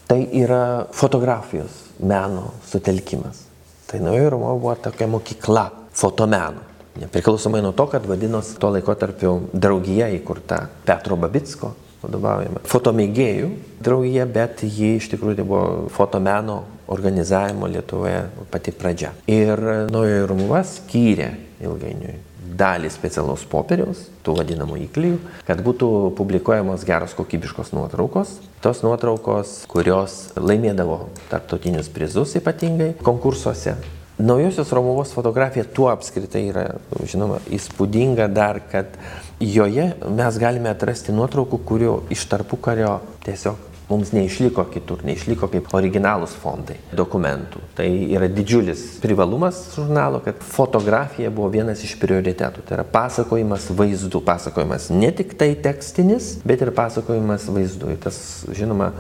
tai 0.08 0.22
yra 0.36 0.88
fotografijos 0.96 1.84
meno 2.04 2.54
sutelkimas. 2.68 3.46
Tai 3.88 4.04
naujoji 4.04 4.32
Roma 4.36 4.56
buvo 4.60 4.76
tokia 4.90 5.08
mokykla 5.08 5.70
fotomeno. 5.96 6.67
Nepriklausomai 7.02 7.62
nuo 7.62 7.74
to, 7.78 7.88
kad 7.92 8.06
vadinosi 8.10 8.56
tuo 8.62 8.72
laikotarpiu 8.76 9.34
draugija 9.54 10.10
įkurta 10.18 10.64
Petro 10.88 11.18
Babitsko 11.20 11.74
vadovaujama 12.02 12.62
fotomėgėjų 12.70 13.50
draugija, 13.84 14.28
bet 14.30 14.64
ji 14.64 14.96
iš 15.00 15.10
tikrųjų 15.14 15.40
tai 15.40 15.46
buvo 15.48 15.92
fotomeno 15.94 16.62
organizavimo 16.94 17.68
Lietuvoje 17.72 18.22
pati 18.52 18.72
pradžia. 18.72 19.12
Ir 19.28 19.90
naujojo 19.92 20.30
Rumuva 20.30 20.64
skyrė 20.68 21.34
ilgainiui 21.64 22.16
dalį 22.58 22.90
specialaus 22.94 23.44
popieriaus, 23.50 24.06
tų 24.26 24.38
vadinamų 24.40 24.80
įklijų, 24.88 25.18
kad 25.48 25.62
būtų 25.66 25.90
publikuojamos 26.18 26.86
geros 26.88 27.14
kokybiškos 27.18 27.74
nuotraukos. 27.76 28.38
Tos 28.64 28.82
nuotraukos, 28.86 29.60
kurios 29.70 30.32
laimėdavo 30.40 31.04
tarptautinius 31.32 31.92
prizus 31.94 32.34
ypatingai 32.40 32.94
konkursuose, 33.04 33.76
Naujosios 34.18 34.72
Romuvos 34.74 35.12
fotografija 35.14 35.62
tuo 35.64 35.92
apskritai 35.94 36.48
yra, 36.50 36.64
žinoma, 37.06 37.38
įspūdinga 37.54 38.26
dar, 38.34 38.58
kad 38.72 38.96
joje 39.38 39.92
mes 40.10 40.40
galime 40.42 40.72
atrasti 40.74 41.14
nuotraukų, 41.14 41.60
kurių 41.70 41.92
iš 42.16 42.24
tarpukario 42.32 42.96
tiesiog 43.28 43.68
mums 43.92 44.10
neišliko 44.12 44.66
kitur, 44.74 45.04
neišliko 45.06 45.48
kaip 45.52 45.70
originalūs 45.78 46.34
fondai 46.42 46.80
dokumentų. 46.98 47.62
Tai 47.78 47.86
yra 48.18 48.26
didžiulis 48.32 48.98
privalumas 49.04 49.62
žurnalo, 49.76 50.24
kad 50.26 50.42
fotografija 50.42 51.30
buvo 51.30 51.52
vienas 51.54 51.86
iš 51.86 51.94
prioritetų. 52.02 52.66
Tai 52.66 52.80
yra 52.80 52.88
pasakojimas 52.98 53.70
vaizdų, 53.70 54.24
pasakojimas 54.26 54.90
ne 54.98 55.14
tik 55.16 55.38
tai 55.40 55.54
tekstinis, 55.62 56.34
bet 56.42 56.66
ir 56.66 56.74
pasakojimas 56.76 57.48
vaizdų. 57.54 57.94
Ir 57.94 58.04
tas, 58.10 58.20
žinoma, 58.50 58.92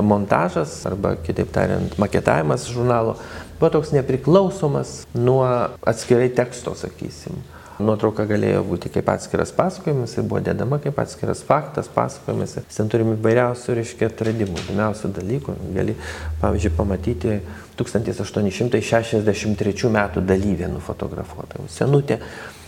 montažas 0.00 0.80
arba, 0.88 1.14
kitaip 1.22 1.52
tariant, 1.54 1.94
maketavimas 2.00 2.66
žurnalo 2.72 3.18
buvo 3.64 3.72
toks 3.72 3.92
nepriklausomas 3.92 5.06
nuo 5.14 5.68
atskirai 5.86 6.28
teksto, 6.28 6.74
sakysim. 6.76 7.32
Nuotrauka 7.80 8.26
galėjo 8.28 8.60
būti 8.68 8.90
kaip 8.92 9.08
atskiras 9.08 9.52
pasakojimas 9.56 10.12
ir 10.18 10.26
buvo 10.28 10.40
dedama 10.44 10.76
kaip 10.84 10.98
atskiras 11.00 11.40
faktas, 11.42 11.88
pasakojimas. 11.90 12.58
Ten 12.68 12.88
turime 12.92 13.16
įvairiausių, 13.16 13.74
reiškia, 13.80 14.10
atradimų, 14.12 14.60
įdomiausių 14.66 15.08
dalykų. 15.16 15.56
Gali, 15.78 15.94
pavyzdžiui, 16.42 16.72
pamatyti 16.76 17.40
1863 17.80 19.90
metų 19.96 20.18
dalyvę 20.28 20.66
nufotografuotą. 20.76 21.64
Senutė 21.72 22.20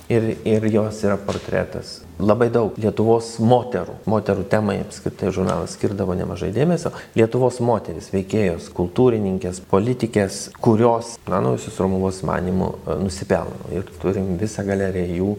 ir, 0.08 0.36
ir 0.44 0.66
jos 0.72 1.02
yra 1.04 1.16
portretas. 1.20 2.00
Labai 2.18 2.48
daug 2.52 2.76
Lietuvos 2.80 3.34
moterų, 3.44 3.98
moterų 4.08 4.46
temai 4.50 4.78
apskritai 4.84 5.32
žurnalas 5.34 5.74
skirdavo 5.76 6.16
nemažai 6.16 6.48
dėmesio. 6.54 6.92
Lietuvos 7.18 7.60
moteris, 7.64 8.08
veikėjos, 8.14 8.70
kultūrininkės, 8.76 9.60
politikės, 9.70 10.46
kurios, 10.64 11.16
na, 11.28 11.42
naujusius 11.44 11.80
Romuvos 11.82 12.22
manimų 12.26 12.70
e, 12.72 12.98
nusipelno. 13.02 13.72
Ir 13.76 13.88
turim 14.00 14.36
visą 14.40 14.64
galeriją 14.66 15.20
jų 15.20 15.32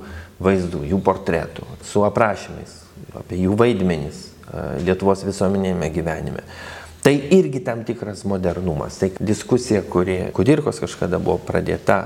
vaizdų, 0.44 0.84
jų 0.92 1.02
portretų, 1.06 1.66
su 1.88 2.06
aprašymais 2.06 2.84
apie 3.18 3.42
jų 3.42 3.58
vaidmenys 3.58 4.28
e, 4.28 4.66
Lietuvos 4.86 5.26
visuomenėme 5.26 5.90
gyvenime. 5.94 6.46
Tai 7.08 7.14
irgi 7.32 7.62
tam 7.64 7.86
tikras 7.88 8.26
modernumas. 8.28 8.98
Tai 9.00 9.14
diskusija, 9.24 9.82
kuri 9.88 10.26
Kudirkos 10.36 10.82
kažkada 10.84 11.22
buvo 11.24 11.40
pradėta 11.40 12.02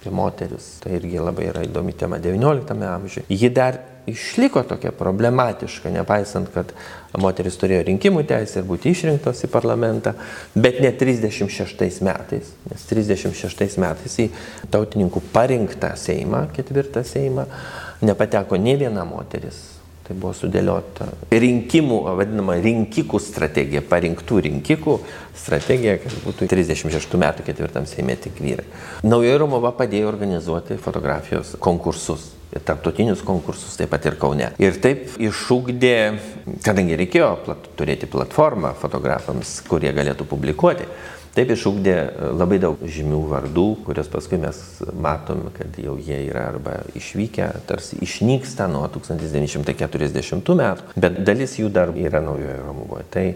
apie 0.00 0.10
moteris. 0.10 0.78
Tai 0.80 0.94
irgi 0.96 1.20
labai 1.20 1.50
yra 1.50 1.62
įdomi 1.66 1.92
tema 1.92 2.16
XIX 2.18 2.86
amžiuje. 2.88 3.26
Ji 3.28 3.50
dar 3.52 3.78
išliko 4.08 4.62
tokia 4.64 4.92
problematiška, 4.96 5.90
nepaisant, 5.92 6.48
kad 6.54 6.72
moteris 7.20 7.58
turėjo 7.60 7.84
rinkimų 7.90 8.24
teisę 8.28 8.62
ir 8.62 8.68
būti 8.68 8.94
išrinktos 8.94 9.44
į 9.44 9.50
parlamentą, 9.52 10.14
bet 10.54 10.80
ne 10.80 10.92
36 10.96 12.00
metais, 12.06 12.54
nes 12.70 12.86
36 12.88 13.76
metais 13.82 14.16
į 14.24 14.30
tautininkų 14.72 15.22
parinktą 15.34 15.92
Seimą, 16.00 16.46
ketvirtą 16.56 17.04
Seimą, 17.04 17.44
nepateko 18.00 18.56
ne 18.56 18.78
viena 18.80 19.04
moteris. 19.04 19.79
Tai 20.10 20.16
buvo 20.18 20.32
sudėliota 20.34 21.04
rinkimų, 21.30 22.00
vadinama 22.18 22.56
rinkikų 22.58 23.20
strategija, 23.22 23.78
parinktų 23.86 24.40
rinkikų 24.48 24.96
strategija, 25.38 26.00
kad 26.02 26.16
būtų 26.24 26.48
36 26.50 27.14
metų 27.22 27.44
ketvirtam 27.46 27.86
Seime 27.86 28.16
tik 28.18 28.42
vyrai. 28.42 28.66
Naujoji 29.06 29.38
Romova 29.38 29.70
padėjo 29.78 30.10
organizuoti 30.10 30.80
fotografijos 30.82 31.54
konkursus 31.62 32.32
tarptautinius 32.58 33.22
konkursus, 33.22 33.76
taip 33.78 33.92
pat 33.92 34.08
ir 34.10 34.16
Kaune. 34.18 34.48
Ir 34.58 34.80
taip 34.82 35.14
išūkdė, 35.22 35.94
kadangi 36.66 36.98
reikėjo 36.98 37.28
plat, 37.44 37.70
turėti 37.78 38.10
platformą 38.10 38.72
fotografams, 38.80 39.60
kurie 39.70 39.92
galėtų 39.94 40.26
publikuoti, 40.26 40.88
taip 41.36 41.52
išūkdė 41.54 41.96
labai 42.36 42.58
daug 42.62 42.80
žymių 42.82 43.20
vardų, 43.30 43.66
kurios 43.86 44.10
paskui 44.12 44.40
mes 44.42 44.60
matom, 44.92 45.46
kad 45.56 45.78
jau 45.80 45.96
jie 46.00 46.18
yra 46.28 46.48
arba 46.52 46.78
išvykę, 46.98 47.48
tarsi 47.68 48.00
išnyksta 48.04 48.68
nuo 48.70 48.86
1940 48.92 50.54
metų, 50.62 50.94
bet 51.00 51.20
dalis 51.26 51.58
jų 51.60 51.72
dar 51.74 51.94
yra 51.96 52.22
naujoje 52.24 52.60
Romuvoje. 52.64 53.08
Tai 53.14 53.26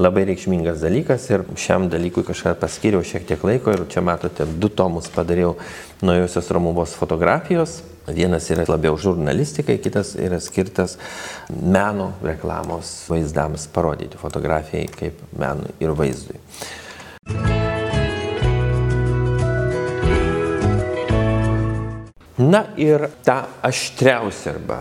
labai 0.00 0.24
reikšmingas 0.30 0.80
dalykas 0.84 1.28
ir 1.32 1.44
šiam 1.60 1.90
dalykui 1.92 2.24
kažką 2.28 2.56
paskiriau 2.60 3.04
šiek 3.04 3.28
tiek 3.28 3.44
laiko 3.44 3.74
ir 3.76 3.86
čia 3.92 4.04
matote, 4.04 4.48
du 4.48 4.72
tomus 4.72 5.10
padariau 5.12 5.56
naujosios 6.04 6.52
Romuvos 6.54 6.96
fotografijos 6.96 7.80
Vienas 8.14 8.48
yra 8.50 8.64
labiau 8.68 8.96
žurnalistikai, 8.98 9.78
kitas 9.82 10.14
yra 10.18 10.40
skirtas 10.42 10.96
meno 11.50 12.12
reklamos 12.24 12.90
vaizdams 13.10 13.68
parodyti, 13.74 14.18
fotografijai 14.20 14.88
kaip 14.94 15.20
menui 15.38 15.74
ir 15.82 15.92
vaizdui. 15.96 16.40
Na 22.40 22.64
ir 22.76 23.04
ta 23.24 23.44
aštriausia 23.62 24.54
arba 24.54 24.78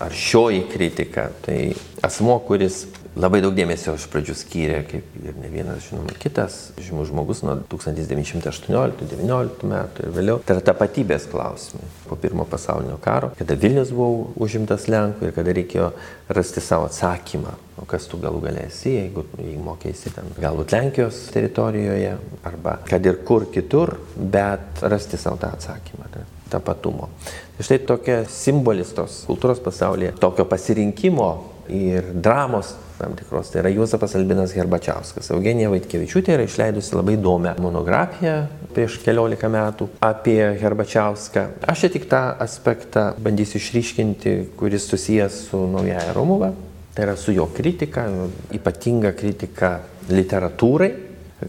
aršioji 0.00 0.66
kritika, 0.72 1.30
tai 1.42 1.72
asmo, 2.04 2.38
kuris 2.38 2.84
labai 3.18 3.40
daug 3.42 3.54
dėmesio 3.56 3.94
iš 3.98 4.06
pradžių 4.12 4.34
skyrė, 4.38 4.78
kaip 4.88 5.16
ir 5.22 5.36
ne 5.38 5.50
vienas, 5.52 5.88
žinoma, 5.88 6.14
kitas 6.22 6.58
žymus 6.82 7.10
žmogus 7.10 7.42
nuo 7.44 7.56
1918-19 7.72 9.68
metų 9.72 10.06
ir 10.06 10.14
vėliau. 10.14 10.38
Tai 10.46 10.56
yra 10.56 10.64
tapatybės 10.70 11.26
klausimai. 11.30 11.88
Po 12.08 12.18
pirmo 12.20 12.46
pasaulinio 12.48 12.96
karo, 13.02 13.32
kada 13.38 13.58
Vilnius 13.58 13.90
buvo 13.94 14.30
užimtas 14.40 14.86
Lenkų 14.88 15.28
ir 15.28 15.34
kada 15.36 15.56
reikėjo 15.58 15.90
rasti 16.38 16.62
savo 16.64 16.88
atsakymą, 16.88 17.52
o 17.82 17.84
kas 17.90 18.08
tu 18.10 18.20
galų 18.22 18.40
galėsi, 18.46 18.94
jeigu, 18.94 19.26
jeigu 19.42 19.66
mokėsi 19.66 20.14
ten 20.14 20.32
galbūt 20.38 20.72
Lenkijos 20.76 21.20
teritorijoje 21.34 22.16
arba 22.48 22.78
kad 22.88 23.06
ir 23.06 23.22
kur 23.28 23.50
kitur, 23.52 23.98
bet 24.16 24.82
rasti 24.86 25.20
savo 25.20 25.36
tą 25.42 25.52
atsakymą. 25.58 26.10
Tai 26.14 26.26
tapatumo. 26.48 27.10
Tai 27.56 27.64
štai 27.66 27.78
tokia 27.84 28.22
simbolis 28.32 28.94
tos 28.96 29.22
kultūros 29.28 29.60
pasaulyje, 29.60 30.14
tokio 30.22 30.46
pasirinkimo 30.48 31.57
ir 31.68 32.12
dramos 32.14 32.74
tam 32.98 33.14
tikros. 33.14 33.50
Tai 33.50 33.62
yra 33.62 33.70
Juozapas 33.70 34.16
Albinas 34.18 34.52
Herbačiauskas. 34.56 35.30
Eugenija 35.34 35.70
Vaitkevičiūtė 35.72 36.34
yra 36.34 36.46
išleidusi 36.48 36.96
labai 36.98 37.14
įdomią 37.18 37.54
monografiją 37.62 38.38
prieš 38.74 38.98
keliolika 39.04 39.50
metų 39.52 39.88
apie 40.04 40.40
Herbačiauską. 40.60 41.44
Aš 41.70 41.86
čia 41.86 41.92
tik 41.94 42.08
tą 42.10 42.22
aspektą 42.42 43.12
bandysiu 43.22 43.60
išryškinti, 43.62 44.34
kuris 44.58 44.88
susijęs 44.90 45.44
su 45.48 45.62
Naujaja 45.70 46.14
Romuva. 46.16 46.52
Tai 46.94 47.06
yra 47.06 47.14
su 47.16 47.32
jo 47.32 47.46
kritika, 47.54 48.08
ypatinga 48.54 49.12
kritika 49.14 49.76
literatūrai, 50.10 50.90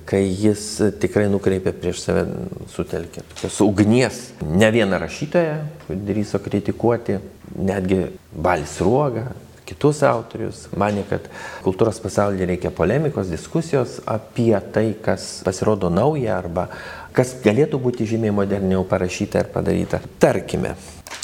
kai 0.06 0.22
jis 0.28 0.66
tikrai 1.02 1.26
nukreipė 1.34 1.74
prieš 1.74 2.04
save, 2.04 2.28
sutelkė 2.70 3.24
tokios 3.32 3.58
ugnies. 3.66 4.20
Ne 4.46 4.70
vieną 4.74 5.00
rašytoją 5.02 5.56
drįso 5.90 6.42
kritikuoti, 6.46 7.18
netgi 7.58 8.04
Balis 8.30 8.78
Ruoga, 8.86 9.32
kitus 9.70 10.02
autorius, 10.08 10.66
mane, 10.78 11.06
kad 11.10 11.28
kultūros 11.66 12.02
pasaulyje 12.02 12.50
reikia 12.50 12.74
polemikos, 12.76 13.30
diskusijos 13.32 14.00
apie 14.10 14.54
tai, 14.74 14.88
kas 15.06 15.40
pasirodo 15.46 15.92
nauja 15.94 16.38
arba 16.40 16.70
kas 17.16 17.36
galėtų 17.44 17.80
būti 17.82 18.08
žymiai 18.10 18.34
moderniau 18.34 18.86
parašyta 18.88 19.44
ir 19.44 19.50
padaryta. 19.54 20.02
Tarkime, 20.22 20.76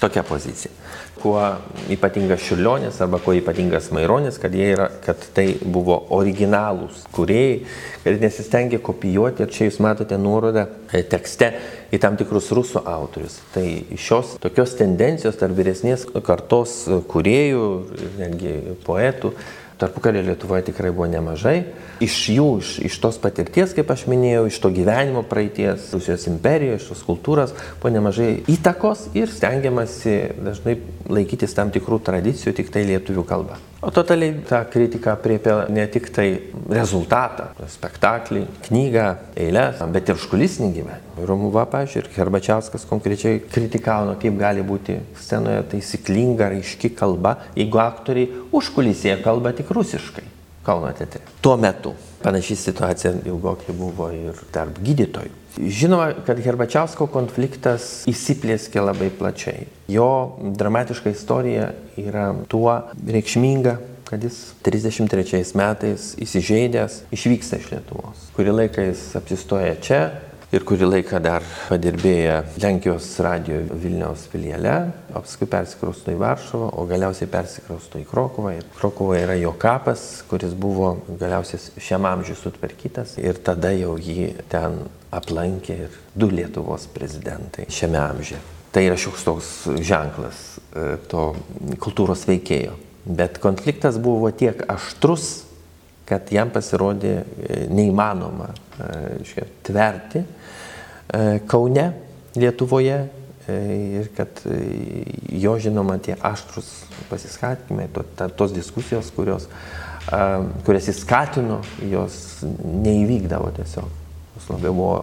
tokia 0.01 0.25
pozicija 0.27 0.73
kuo 1.21 1.39
ypatingas 1.91 2.43
Šilionis 2.45 2.99
arba 3.01 3.19
kuo 3.23 3.34
ypatingas 3.38 3.89
Maironis, 3.95 4.38
kad, 4.41 4.56
yra, 4.56 4.89
kad 5.06 5.21
tai 5.36 5.47
buvo 5.62 5.97
originalūs 6.15 7.06
kuriejai, 7.15 7.60
kad 8.04 8.23
nesistengė 8.23 8.80
kopijuoti 8.84 9.45
ir 9.45 9.51
čia 9.54 9.69
jūs 9.69 9.82
matote 9.84 10.19
nuorodą 10.21 10.67
e, 10.91 11.04
tekste 11.10 11.51
į 11.95 11.99
tam 12.04 12.17
tikrus 12.19 12.51
rusų 12.56 12.84
autorius. 12.89 13.39
Tai 13.56 13.65
šios 13.97 14.36
tokios 14.43 14.75
tendencijos 14.80 15.39
tarp 15.39 15.58
vyresnės 15.58 16.08
kartos 16.25 16.82
kuriejų 17.12 17.67
netgi 18.19 18.58
poetų 18.86 19.36
tarpukario 19.78 20.24
Lietuvoje 20.26 20.70
tikrai 20.70 20.92
buvo 20.96 21.08
nemažai. 21.12 21.58
Iš 22.04 22.16
jų, 22.36 22.48
iš, 22.62 22.72
iš 22.90 22.98
tos 23.04 23.20
patirties, 23.22 23.76
kaip 23.76 23.92
aš 23.92 24.06
minėjau, 24.12 24.46
iš 24.50 24.60
to 24.64 24.72
gyvenimo 24.76 25.24
praeities, 25.28 25.92
Rusijos 25.96 26.28
imperijoje, 26.32 26.82
iš 26.82 26.90
tos 26.92 27.06
kultūros, 27.08 27.56
buvo 27.82 27.94
nemažai 27.96 28.32
įtakos 28.52 29.10
ir 29.18 29.32
stengiamasi 29.32 30.18
dažnai 30.44 30.80
laikytis 31.12 31.56
tam 31.56 31.72
tikrų 31.76 32.02
tradicijų 32.06 32.56
tik 32.58 32.74
tai 32.74 32.86
lietuvių 32.90 33.26
kalba. 33.28 33.60
O 33.86 33.92
totaliai 33.94 34.34
ta 34.50 34.64
kritika 34.66 35.14
priepia 35.22 35.68
ne 35.70 35.84
tik 35.94 36.08
tai 36.10 36.30
rezultatą, 36.74 37.52
spektaklį, 37.70 38.46
knygą, 38.66 39.10
eilės, 39.38 39.84
bet 39.94 40.10
ir 40.10 40.22
škulisinį 40.24 40.70
gyvenimą. 40.74 41.02
Romuva, 41.30 41.64
pažiūrėjau, 41.72 42.10
ir 42.10 42.18
Herbačiauskas 42.18 42.84
konkrečiai 42.90 43.38
kritikavo, 43.46 44.18
kaip 44.20 44.40
gali 44.40 44.66
būti 44.66 44.98
scenoje 45.22 45.62
taisyklinga, 45.72 46.50
aiški 46.58 46.92
kalba, 46.98 47.38
jeigu 47.56 47.80
aktoriai 47.84 48.42
užkulisėje 48.56 49.22
kalba 49.24 49.54
tik 49.56 49.64
rusiškai. 49.73 50.25
Kauno 50.65 50.89
teatre. 50.97 51.21
Tuo 51.45 51.58
metu 51.62 51.93
panaši 52.23 52.56
situacija 52.58 53.13
ilgokai 53.30 53.75
buvo 53.78 54.10
ir 54.13 54.39
tarp 54.54 54.80
gydytojų. 54.82 55.34
Žinoma, 55.56 56.10
kad 56.28 56.39
Herbačiausko 56.41 57.06
konfliktas 57.13 58.04
įsiplėskė 58.10 58.82
labai 58.82 59.12
plačiai. 59.13 59.69
Jo 59.88 60.36
dramatiška 60.41 61.13
istorija 61.13 61.69
yra 62.01 62.32
tuo 62.51 62.73
reikšminga, 63.08 63.78
kad 64.06 64.25
jis 64.25 64.39
33 64.65 65.56
metais 65.58 66.12
įsižeidęs 66.21 66.99
išvyksta 67.15 67.62
iš 67.62 67.71
Lietuvos. 67.71 68.28
Kurį 68.36 68.58
laiką 68.60 68.89
jis 68.89 69.06
apsistoja 69.17 69.78
čia, 69.82 70.01
ir 70.56 70.63
kurį 70.63 70.88
laiką 70.88 71.20
dar 71.24 71.44
padirbėję 71.68 72.36
Lenkijos 72.63 73.08
radio 73.24 73.58
Vilniaus 73.82 74.26
filiale, 74.32 74.76
o 75.12 75.22
paskui 75.24 75.48
persikrausto 75.52 76.13
į 76.13 76.20
Varšuvą, 76.22 76.70
o 76.80 76.86
galiausiai 76.88 77.30
persikrausto 77.32 78.00
į 78.00 78.06
Krokovą. 78.08 78.54
Ir 78.56 78.68
Krokovoje 78.78 79.26
yra 79.26 79.36
jo 79.39 79.52
kapas, 79.60 80.24
kuris 80.30 80.56
buvo 80.56 80.94
galiausiai 81.10 81.84
šiam 81.84 82.08
amžiui 82.08 82.38
sutvarkytas 82.39 83.18
ir 83.22 83.41
tada 83.44 83.74
jau 83.76 83.98
jį 84.00 84.32
ten 84.52 84.86
aplankė 85.15 85.80
ir 85.88 86.00
du 86.15 86.32
Lietuvos 86.32 86.88
prezidentai 86.94 87.68
šiame 87.72 88.00
amžiuje. 88.02 88.41
Tai 88.76 88.84
yra 88.84 88.98
šioks 89.00 89.24
toks 89.24 89.52
ženklas 89.88 90.39
e, 90.76 90.96
to 91.12 91.30
kultūros 91.84 92.26
veikėjo. 92.28 92.76
Bet 93.06 93.38
konfliktas 93.44 94.00
buvo 94.02 94.32
tiek 94.34 94.63
aštrus, 94.72 95.44
kad 96.06 96.32
jam 96.32 96.52
pasirodė 96.54 97.15
e, 97.18 97.62
neįmanoma 97.74 98.52
reiškia, 98.76 99.46
tverti 99.65 100.26
E, 101.13 101.39
Kaune, 101.48 101.94
Lietuvoje 102.36 103.08
e, 103.48 103.54
ir 104.00 104.10
kad 104.18 104.41
e, 104.50 104.58
jo 105.38 105.54
žinoma 105.62 105.98
tie 106.02 106.18
aštrus 106.18 106.72
pasiskatimai, 107.10 107.88
to, 107.94 108.04
tos 108.36 108.54
diskusijos, 108.56 109.12
kurios, 109.13 109.46
kurias 110.65 110.89
jis 110.89 111.00
skatino, 111.02 111.60
jos 111.86 112.18
neįvykdavo 112.44 113.52
tiesiog. 113.58 114.02
Jos 114.36 114.50
labiau 114.52 114.74
buvo, 114.76 114.98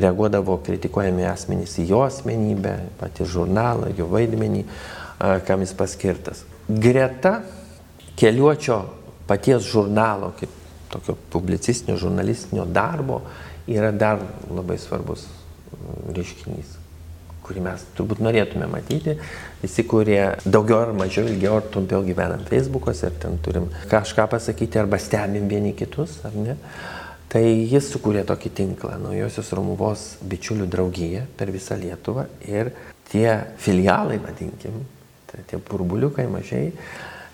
reaguodavo 0.00 0.58
kritikuojami 0.64 1.26
asmenys 1.28 1.74
į 1.82 1.88
jo 1.90 2.04
asmenybę, 2.06 2.76
patį 3.00 3.26
žurnalą, 3.28 3.90
jo 3.98 4.06
vaidmenį, 4.08 4.62
kam 5.48 5.64
jis 5.64 5.74
paskirtas. 5.76 6.44
Greta 6.68 7.40
keliuočio 8.20 8.78
paties 9.30 9.70
žurnalo, 9.70 10.34
kaip 10.40 10.58
tokio 10.90 11.14
publicistinio, 11.30 11.96
žurnalistinio 12.00 12.66
darbo, 12.66 13.22
yra 13.70 13.92
dar 13.94 14.18
labai 14.50 14.78
svarbus 14.82 15.24
mm, 15.26 16.12
reiškinys, 16.16 16.76
kurį 17.46 17.64
mes 17.64 17.84
turbūt 17.94 18.22
norėtume 18.26 18.66
matyti. 18.70 19.14
Visi, 19.62 19.86
kurie 19.86 20.22
daugiau 20.44 20.82
ar 20.88 20.94
mažiau, 20.98 21.28
ilgiau 21.30 21.60
ar 21.60 21.68
trumpiau 21.70 22.02
gyvenam 22.06 22.42
Facebook'ose 22.50 23.10
ir 23.12 23.20
ten 23.22 23.38
turim 23.44 23.70
kažką 23.90 24.26
pasakyti 24.34 24.82
arba 24.82 24.98
stebim 24.98 25.46
vieni 25.50 25.76
kitus, 25.78 26.18
ar 26.26 26.34
ne, 26.34 26.58
Tai 27.30 27.44
jis 27.46 27.86
sukūrė 27.92 28.24
tokį 28.26 28.50
tinklą, 28.58 28.96
naujosios 28.98 29.52
Romuvos 29.54 30.00
bičiulių 30.26 30.64
draugiją 30.66 31.28
per 31.38 31.52
visą 31.54 31.76
Lietuvą 31.78 32.24
ir 32.42 32.72
tie 33.06 33.36
filialai, 33.62 34.16
vadinkim, 34.18 34.80
tai 35.30 35.44
tie 35.46 35.60
burbuliukai 35.62 36.24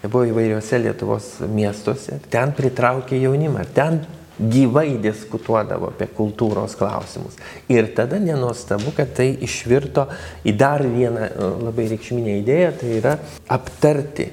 mažiai, 0.06 0.10
buvo 0.10 0.24
įvairiuose 0.24 0.78
Lietuvos 0.78 1.40
miestuose, 1.48 2.20
ten 2.30 2.52
pritraukė 2.52 3.18
jaunimą, 3.20 3.64
ten 3.74 4.06
gyvai 4.38 4.98
diskutuodavo 5.00 5.90
apie 5.90 6.06
kultūros 6.06 6.76
klausimus. 6.76 7.36
Ir 7.68 7.94
tada 7.94 8.18
nenuostabu, 8.18 8.92
kad 8.94 9.14
tai 9.14 9.36
išvirto 9.40 10.08
į 10.44 10.56
dar 10.56 10.82
vieną 10.82 11.28
e, 11.28 11.50
labai 11.64 11.88
reikšminę 11.88 12.38
idėją, 12.42 12.72
tai 12.78 12.92
yra 12.98 13.18
aptarti, 13.48 14.30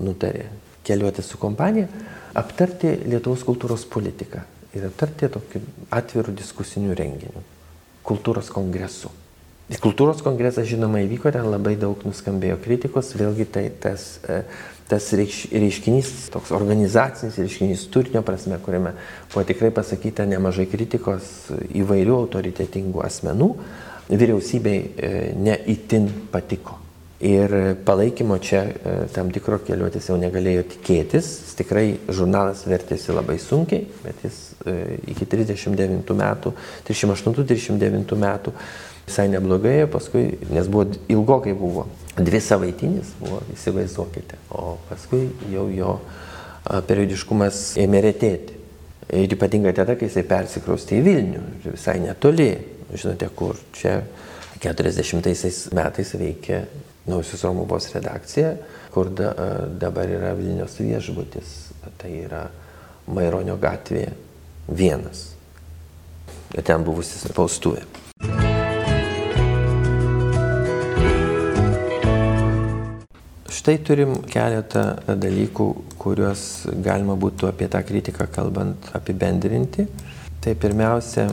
nutarė 0.00 0.48
keliuoti 0.84 1.22
su 1.22 1.38
kompanija, 1.38 1.88
aptarti 2.34 2.98
Lietuvos 3.06 3.44
kultūros 3.46 3.86
politiką 3.86 4.42
ir 4.74 4.88
aptarti 4.88 5.30
tokį 5.30 5.60
atvirų 5.94 6.34
diskusinių 6.34 6.94
renginių, 6.98 7.44
kultūros 8.02 8.50
kongresų. 8.50 9.12
Kultūros 9.64 10.20
kongresas, 10.20 10.66
žinoma, 10.68 11.00
įvyko, 11.06 11.30
ten 11.32 11.46
labai 11.48 11.72
daug 11.80 12.02
nuskambėjo 12.04 12.58
kritikos, 12.60 13.14
vėlgi 13.16 13.46
tai 13.48 13.62
tas, 13.80 14.18
e, 14.28 14.42
tas 14.88 15.08
reiš, 15.16 15.46
reiškinys, 15.52 16.12
toks 16.34 16.52
organizacinis 16.54 17.38
reiškinys 17.40 17.86
turinio 17.92 18.22
prasme, 18.26 18.58
kuriame 18.64 18.94
buvo 19.32 19.44
tikrai 19.48 19.72
pasakyta 19.74 20.26
nemažai 20.28 20.66
kritikos 20.70 21.32
įvairių 21.72 22.16
autoritetingų 22.20 23.04
asmenų, 23.06 23.50
vyriausybei 24.12 24.80
e, 24.80 25.12
neįtin 25.40 26.10
patiko. 26.32 26.80
Ir 27.24 27.52
palaikymo 27.86 28.36
čia 28.44 28.64
e, 28.68 28.94
tam 29.14 29.30
tikro 29.32 29.56
keliuotis 29.64 30.10
jau 30.10 30.18
negalėjo 30.20 30.66
tikėtis. 30.74 31.30
Tikrai 31.56 31.86
žurnalas 32.12 32.66
vertėsi 32.68 33.14
labai 33.16 33.38
sunkiai, 33.40 33.86
bet 34.04 34.26
jis 34.26 34.40
e, 34.66 34.98
iki 35.14 35.24
39 35.32 36.18
metų, 36.18 36.52
38-39 36.90 38.18
metų 38.20 38.52
visai 39.06 39.30
neblogai, 39.32 39.84
paskui, 39.92 40.26
nes 40.52 40.68
buvo 40.68 40.90
ilgokai 41.12 41.54
buvo, 41.56 41.86
dvi 42.18 42.40
savaitinis 42.40 43.14
buvo, 43.20 43.40
įsivaizduokite, 43.54 44.38
o 44.54 44.76
paskui 44.88 45.26
jau 45.52 45.66
jo 45.72 45.94
periodiškumas 46.88 47.74
ėmė 47.82 48.04
retėti. 48.08 48.60
Ir 49.14 49.34
ypatingai 49.36 49.74
tada, 49.76 49.98
kai 50.00 50.08
jisai 50.08 50.24
persikraustė 50.28 50.96
į 50.98 51.04
Vilnių, 51.04 51.42
visai 51.66 51.98
netoli, 52.00 52.48
žinote 52.94 53.28
kur, 53.36 53.58
čia 53.76 53.98
40 54.64 55.74
metais 55.76 56.14
veikė 56.16 56.62
Nausios 57.10 57.44
Romuvos 57.44 57.90
redakcija, 57.92 58.54
kur 58.94 59.10
da, 59.12 59.34
dabar 59.80 60.08
yra 60.08 60.32
Vilnius 60.38 60.78
viešbutis. 60.80 61.52
Tai 62.00 62.08
yra 62.08 62.46
Maironio 63.12 63.58
gatvėje 63.60 64.14
vienas. 64.72 65.26
Ten 66.54 66.86
buvusi 66.86 67.18
spaustuvė. 67.20 67.84
Štai 73.64 73.78
turim 73.80 74.10
keletą 74.28 74.82
dalykų, 75.16 75.66
kuriuos 75.96 76.40
galima 76.84 77.14
būtų 77.16 77.46
apie 77.48 77.64
tą 77.72 77.80
kritiką 77.80 78.26
kalbant 78.28 78.90
apibendrinti. 78.92 79.86
Tai 80.44 80.52
pirmiausia, 80.60 81.24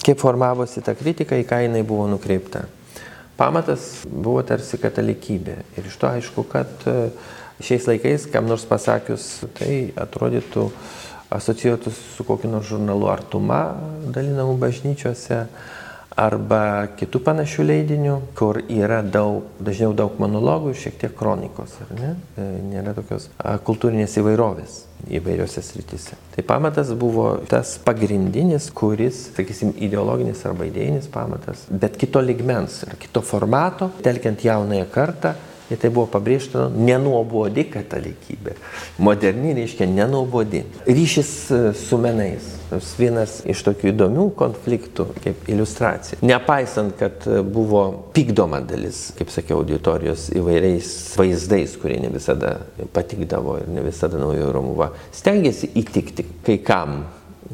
kaip 0.00 0.22
formavosi 0.22 0.80
ta 0.80 0.94
kritika, 0.96 1.36
į 1.36 1.44
ką 1.44 1.58
jinai 1.66 1.82
buvo 1.84 2.06
nukreipta. 2.08 2.62
Pamatas 3.36 4.06
buvo 4.08 4.40
tarsi 4.48 4.80
katalikybė. 4.80 5.58
Ir 5.76 5.90
iš 5.90 6.00
to 6.00 6.08
aišku, 6.08 6.46
kad 6.48 6.88
e, 6.88 7.10
šiais 7.60 7.90
laikais, 7.92 8.24
kam 8.32 8.48
nors 8.48 8.64
pasakius, 8.64 9.28
tai 9.60 9.90
atrodytų 10.00 10.70
asocijuotų 11.36 11.92
su 11.92 12.24
kokiu 12.24 12.56
nors 12.56 12.72
žurnalu 12.72 13.12
Artuma 13.12 13.60
dalinamu 14.16 14.56
bažnyčiose 14.64 15.44
arba 16.16 16.88
kitų 16.96 17.20
panašių 17.26 17.66
leidinių, 17.70 18.16
kur 18.38 18.58
yra 18.72 19.02
daug, 19.04 19.46
dažniau 19.60 19.92
daug 19.96 20.16
monologų 20.20 20.72
ir 20.72 20.80
šiek 20.86 20.98
tiek 21.02 21.16
kronikos, 21.16 21.76
ar 21.84 21.92
ne? 21.98 22.12
E, 22.40 22.46
nėra 22.72 22.96
tokios 22.96 23.28
kultūrinės 23.68 24.16
įvairovės 24.22 24.78
įvairiose 25.12 25.62
srityse. 25.62 26.16
Tai 26.34 26.44
pamatas 26.48 26.90
buvo 26.96 27.28
tas 27.48 27.76
pagrindinis, 27.84 28.70
kuris, 28.74 29.26
sakysim, 29.36 29.74
ideologinis 29.76 30.40
arba 30.48 30.66
idėjinis 30.70 31.10
pamatas, 31.12 31.66
bet 31.70 31.98
kito 32.00 32.22
ligmens 32.24 32.80
ir 32.86 32.96
kito 33.00 33.22
formato, 33.24 33.90
telkiant 34.06 34.44
jaunąją 34.46 34.88
kartą 34.94 35.36
Ir 35.66 35.80
tai 35.82 35.90
buvo 35.90 36.06
pabrėžta 36.06 36.68
nenuobodi 36.70 37.64
katalikybė. 37.72 38.52
Moderni 39.02 39.54
reiškia 39.56 39.88
nenuobodi. 39.90 40.60
Ryšys 40.86 41.32
e, 41.50 41.58
su 41.74 41.98
menais. 41.98 42.52
Tas 42.70 42.92
vienas 42.98 43.40
iš 43.50 43.64
tokių 43.66 43.90
įdomių 43.90 44.28
konfliktų, 44.38 45.08
kaip 45.24 45.50
iliustracija. 45.50 46.20
Nepaisant, 46.22 46.94
kad 47.00 47.26
e, 47.26 47.40
buvo 47.42 47.82
pykdoma 48.14 48.62
dalis, 48.62 49.08
kaip 49.18 49.34
sakiau, 49.34 49.64
auditorijos 49.64 50.28
įvairiais 50.38 50.92
vaizdais, 51.18 51.74
kurie 51.82 51.98
ne 52.04 52.14
visada 52.14 52.60
patikdavo 52.94 53.58
ir 53.64 53.68
ne 53.74 53.82
visada 53.86 54.22
naujojo 54.22 54.54
Romuva, 54.54 54.92
stengiasi 55.18 55.74
įtikti 55.82 56.30
kai 56.46 56.60
kam, 56.62 57.00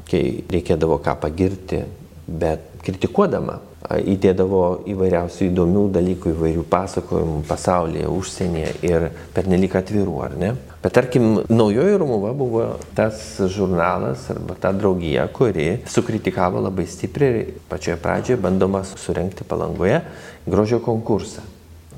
kai 0.09 0.25
reikėdavo 0.53 1.01
ką 1.01 1.17
pagirti, 1.25 1.81
bet 2.29 2.69
kritikuodama 2.85 3.63
įdėdavo 3.91 4.63
įvairiausių 4.93 5.47
įdomių 5.49 5.87
dalykų, 5.97 6.33
įvairių 6.37 6.65
pasakojimų 6.71 7.39
pasaulyje, 7.49 8.09
užsienyje 8.11 8.75
ir 8.87 9.09
pernelik 9.35 9.75
atvirų, 9.81 10.19
ar 10.25 10.37
ne? 10.39 10.53
Bet 10.83 10.97
tarkim, 10.99 11.43
naujoji 11.51 11.99
Romuva 12.01 12.33
buvo 12.35 12.67
tas 12.97 13.21
žurnalas 13.55 14.25
arba 14.35 14.57
ta 14.59 14.73
draugija, 14.75 15.29
kuri 15.35 15.83
sukritikavo 15.87 16.63
labai 16.65 16.89
stipriai 16.91 17.49
pačioje 17.71 17.99
pradžioje 18.03 18.43
bandoma 18.43 18.83
surenkti 18.87 19.47
palangoje 19.47 20.01
grožio 20.47 20.83
konkursą. 20.83 21.45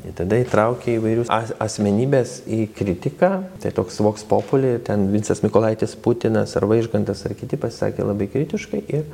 Ir 0.04 0.12
tada 0.12 0.36
įtraukė 0.36 0.98
įvairius 0.98 1.30
asmenybės 1.64 2.42
į 2.44 2.66
kritiką, 2.76 3.30
tai 3.62 3.70
toks 3.72 4.02
Vox 4.04 4.26
Populi, 4.28 4.74
ten 4.84 5.06
Vincas 5.08 5.40
Mikolaitis 5.40 5.94
Putinas 5.96 6.52
ar 6.60 6.66
Vaižgantas 6.68 7.24
ar 7.24 7.32
kiti 7.38 7.56
pasisakė 7.56 8.04
labai 8.04 8.28
kritiškai 8.28 8.82
ir 8.84 9.06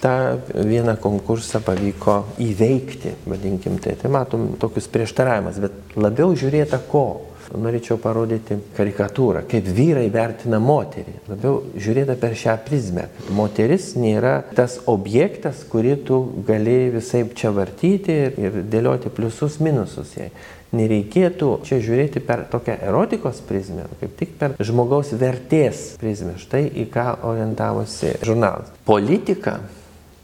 tą 0.00 0.40
vieną 0.54 0.96
konkursą 1.00 1.60
pavyko 1.64 2.24
įveikti, 2.42 3.14
vadinkim 3.26 3.78
tai. 3.82 3.96
Tai 4.00 4.12
matom 4.12 4.50
tokius 4.60 4.90
prieštaravimus, 4.92 5.62
bet 5.62 5.96
labiau 5.96 6.36
žiūrėta 6.36 6.82
ko. 6.90 7.06
Norėčiau 7.46 7.94
parodyti 8.02 8.56
karikatūrą, 8.74 9.44
kaip 9.46 9.68
vyrai 9.70 10.08
vertina 10.10 10.58
moterį. 10.58 11.12
Labiau 11.30 11.60
žiūrėta 11.78 12.16
per 12.18 12.34
šią 12.34 12.56
prizmę. 12.66 13.04
Moteris 13.38 13.92
nėra 13.94 14.40
tas 14.58 14.80
objektas, 14.90 15.60
kurį 15.70 15.94
tu 16.08 16.18
gali 16.48 16.90
visai 16.96 17.22
čia 17.38 17.54
vartyti 17.54 18.18
ir 18.42 18.58
dėlioti 18.66 19.14
pliusus, 19.14 19.60
minusus 19.62 20.16
jai 20.18 20.32
nereikėtų 20.74 21.50
čia 21.66 21.78
žiūrėti 21.84 22.22
per 22.26 22.44
tokią 22.50 22.76
erotikos 22.88 23.40
prizmę, 23.46 23.86
kaip 24.00 24.16
tik 24.18 24.36
per 24.40 24.56
žmogaus 24.58 25.12
vertės 25.16 25.92
prizmę. 26.00 26.36
Štai 26.42 26.66
į 26.66 26.88
ką 26.92 27.08
orientavosi 27.30 28.16
žurnalas. 28.26 28.72
Politika 28.88 29.60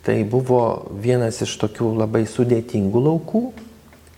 Tai 0.03 0.17
buvo 0.27 0.63
vienas 0.99 1.39
iš 1.45 1.55
tokių 1.63 1.93
labai 2.01 2.25
sudėtingų 2.27 3.03
laukų, 3.05 3.43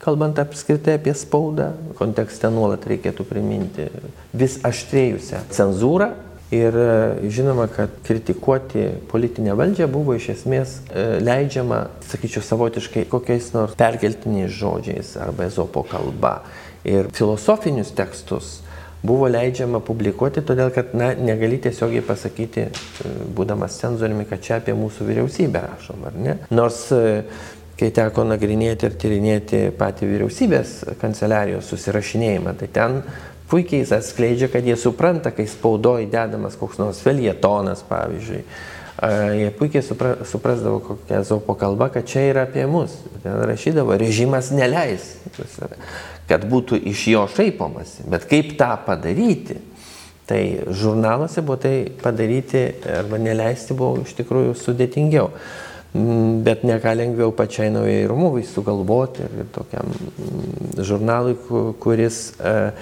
kalbant 0.01 0.39
apskritai 0.41 0.97
apie 0.97 1.13
spaudą, 1.17 1.75
kontekste 1.99 2.49
nuolat 2.53 2.87
reikėtų 2.89 3.27
priminti 3.29 3.91
vis 4.33 4.59
aštrėjusią 4.65 5.45
cenzūrą. 5.53 6.15
Ir 6.55 6.77
e, 6.77 7.31
žinoma, 7.33 7.65
kad 7.73 7.93
kritikuoti 8.05 8.85
politinę 9.11 9.57
valdžią 9.59 9.89
buvo 9.91 10.15
iš 10.15 10.29
esmės 10.37 10.75
e, 10.93 11.05
leidžiama, 11.25 11.81
sakyčiau, 12.07 12.45
savotiškai 12.45 13.07
kokiais 13.11 13.49
nors 13.57 13.75
perkeltiniais 13.81 14.53
žodžiais 14.55 15.15
arba 15.25 15.49
ezopo 15.49 15.83
kalba. 15.89 16.37
Ir 16.85 17.09
filosofinius 17.17 17.95
tekstus 17.97 18.59
buvo 19.05 19.29
leidžiama 19.29 19.81
publikuoti, 19.85 20.43
todėl 20.47 20.73
kad 20.75 20.95
na, 20.97 21.13
negali 21.19 21.59
tiesiogiai 21.63 22.05
pasakyti, 22.07 22.69
e, 22.71 23.13
būdamas 23.37 23.77
cenzoriumi, 23.83 24.25
kad 24.29 24.43
čia 24.45 24.59
apie 24.63 24.77
mūsų 24.79 25.09
vyriausybę 25.11 25.65
rašom, 25.67 26.07
ar 26.09 26.17
ne? 26.17 26.39
Nors 26.55 26.87
e, 26.97 27.05
kai 27.79 27.91
teko 27.95 28.25
nagrinėti 28.31 28.89
ir 28.89 28.97
tyrinėti 29.01 29.63
patį 29.79 30.09
vyriausybės 30.13 30.77
kanceliarijos 31.03 31.69
susirašinėjimą, 31.73 32.55
tai 32.61 32.71
ten 32.73 33.03
puikiai 33.51 33.83
jis 33.83 33.93
atskleidžia, 33.99 34.49
kad 34.53 34.65
jie 34.67 34.77
supranta, 34.81 35.35
kai 35.35 35.47
spaudoji 35.51 36.09
dedamas 36.13 36.57
koks 36.61 36.81
nors 36.81 37.03
felietonas, 37.05 37.85
pavyzdžiui. 37.91 38.41
Jie 39.35 39.49
puikiai 39.59 39.83
supra, 39.83 40.15
suprasdavo 40.25 40.79
kokią 40.81 41.21
zopo 41.27 41.57
kalbą, 41.59 41.91
kad 41.93 42.07
čia 42.09 42.29
yra 42.31 42.45
apie 42.47 42.65
mus. 42.71 42.95
Ten 43.25 43.43
rašydavo, 43.51 43.97
režimas 44.01 44.53
neleis 44.55 45.17
kad 46.29 46.47
būtų 46.49 46.81
iš 46.91 47.07
jo 47.13 47.27
šaipomasi. 47.31 48.09
Bet 48.11 48.27
kaip 48.31 48.55
tą 48.61 48.73
padaryti? 48.87 49.61
Tai 50.25 50.41
žurnaluose 50.73 51.43
buvo 51.45 51.59
tai 51.61 51.75
padaryti 52.01 52.65
arba 52.89 53.21
neleisti 53.21 53.77
buvo 53.77 54.01
iš 54.07 54.15
tikrųjų 54.17 54.55
sudėtingiau. 54.57 55.29
Mm, 55.95 56.41
bet 56.43 56.65
ne 56.67 56.81
ką 56.83 56.95
lengviau 56.97 57.31
pačiai 57.37 57.69
naujai 57.71 58.07
Romuvai 58.11 58.43
sugalvoti 58.49 59.23
ir 59.29 59.51
tokiam 59.55 59.93
mm, 59.93 60.81
žurnalui, 60.83 61.37
kuris 61.79 62.33
e, 62.41 62.73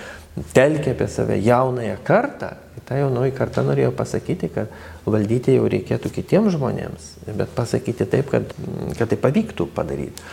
telkia 0.54 0.94
apie 0.94 1.08
save 1.12 1.36
jaunąją 1.44 1.98
kartą, 2.06 2.54
ta 2.88 2.96
jaunoji 2.96 3.34
karta 3.36 3.66
norėjo 3.66 3.90
pasakyti, 3.98 4.48
kad 4.54 4.72
valdyti 5.04 5.58
jau 5.58 5.68
reikėtų 5.70 6.12
kitiems 6.14 6.54
žmonėms, 6.56 7.10
bet 7.36 7.52
pasakyti 7.56 8.06
taip, 8.08 8.32
kad, 8.32 8.54
kad 8.96 9.12
tai 9.12 9.18
pavyktų 9.20 9.68
padaryti. 9.76 10.24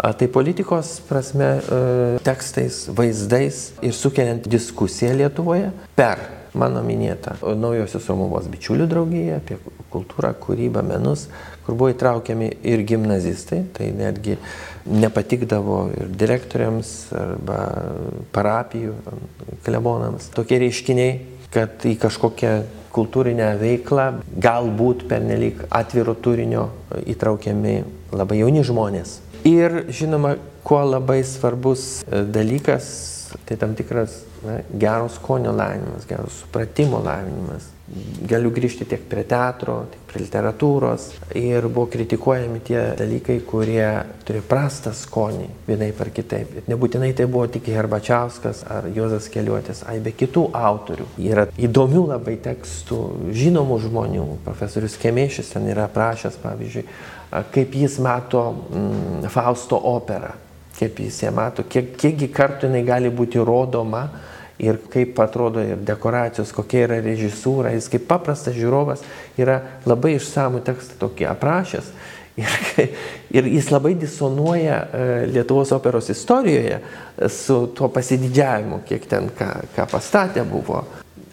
Tai 0.00 0.28
politikos 0.32 0.94
prasme 1.04 1.58
tekstais, 2.24 2.86
vaizdais 2.96 3.58
ir 3.84 3.92
sukeliant 3.92 4.46
diskusiją 4.48 5.12
Lietuvoje 5.18 5.68
per 5.98 6.22
mano 6.56 6.80
minėtą 6.82 7.36
naujosios 7.58 8.08
Romuvos 8.08 8.48
bičiulių 8.50 8.86
draugiją 8.90 9.36
apie 9.42 9.58
kultūrą, 9.92 10.32
kūrybą, 10.40 10.82
menus, 10.86 11.26
kur 11.66 11.76
buvo 11.76 11.90
įtraukiami 11.92 12.48
ir 12.72 12.82
gimnazistai, 12.88 13.60
tai 13.76 13.90
netgi 13.94 14.38
nepatikdavo 14.88 15.82
ir 15.98 16.10
direktoriams 16.16 16.94
arba 17.20 17.60
parapijų 18.32 18.96
klebonams 19.66 20.32
tokie 20.34 20.62
reiškiniai, 20.64 21.16
kad 21.52 21.84
į 21.84 21.96
kažkokią 22.00 22.54
kultūrinę 22.94 23.52
veiklą 23.60 24.12
galbūt 24.42 25.04
pernelyg 25.10 25.66
atviro 25.70 26.16
turinio 26.16 26.70
įtraukiami 27.04 27.82
labai 28.16 28.40
jauni 28.40 28.64
žmonės. 28.66 29.20
Ir 29.48 29.86
žinoma, 29.88 30.34
kuo 30.64 30.82
labai 30.84 31.22
svarbus 31.24 32.02
dalykas, 32.10 32.90
tai 33.48 33.56
tam 33.56 33.72
tikras 33.78 34.18
na, 34.44 34.60
gero 34.72 35.08
skonio 35.08 35.52
lavinimas, 35.52 36.06
gero 36.08 36.28
supratimo 36.30 37.02
lavinimas. 37.04 37.68
Galiu 38.30 38.52
grįžti 38.54 38.86
tiek 38.86 39.02
prie 39.10 39.24
teatro, 39.26 39.80
tiek 39.90 40.02
prie 40.06 40.20
literatūros. 40.22 41.08
Ir 41.38 41.66
buvo 41.66 41.88
kritikuojami 41.90 42.60
tie 42.62 42.84
dalykai, 42.98 43.40
kurie 43.48 43.86
turi 44.26 44.42
prastą 44.46 44.92
skonį 44.94 45.48
vienaip 45.66 45.98
ar 46.04 46.12
kitaip. 46.14 46.52
Ir 46.54 46.68
nebūtinai 46.70 47.10
tai 47.18 47.26
buvo 47.26 47.48
tik 47.50 47.66
Herbačiauskas 47.74 48.62
ar 48.70 48.86
Jozas 48.94 49.26
Keliuotis, 49.32 49.82
ai 49.90 49.98
be 50.04 50.14
kitų 50.14 50.46
autorių. 50.54 51.08
Yra 51.26 51.48
įdomių 51.58 52.04
labai 52.12 52.36
tekstų, 52.44 53.00
žinomų 53.34 53.80
žmonių. 53.88 54.28
Profesorius 54.46 54.94
Kemėšis 55.02 55.50
ten 55.56 55.66
yra 55.72 55.88
prašęs, 55.90 56.38
pavyzdžiui, 56.44 56.86
kaip 57.50 57.74
jis 57.74 57.98
mato 58.02 58.44
mm, 58.54 59.26
Fausto 59.34 59.82
operą 59.90 60.36
kaip 60.80 61.00
jis 61.04 61.22
ją 61.26 61.32
mato, 61.36 61.64
kiek, 61.68 61.92
kiekgi 62.00 62.30
kartų 62.32 62.70
jinai 62.70 62.82
gali 62.86 63.12
būti 63.12 63.42
rodoma 63.44 64.06
ir 64.60 64.80
kaip 64.92 65.18
atrodo 65.20 65.62
ir 65.64 65.80
dekoracijos, 65.84 66.52
kokia 66.56 66.84
yra 66.88 67.00
režisūra. 67.04 67.74
Jis 67.76 67.88
kaip 67.92 68.06
paprastas 68.08 68.56
žiūrovas 68.56 69.04
yra 69.40 69.60
labai 69.88 70.16
išsamų 70.18 70.64
tekstą 70.66 70.98
tokį 71.00 71.28
aprašęs. 71.32 71.92
Ir, 72.40 72.56
ir 73.36 73.48
jis 73.56 73.70
labai 73.72 73.94
disonuoja 73.98 74.80
e, 74.80 75.06
Lietuvos 75.32 75.72
operos 75.76 76.08
istorijoje 76.12 76.80
su 77.32 77.62
tuo 77.76 77.90
pasididžiavimu, 77.92 78.82
kiek 78.88 79.08
ten 79.10 79.28
ką, 79.36 79.50
ką 79.76 79.88
pastatė 79.90 80.44
buvo 80.48 80.84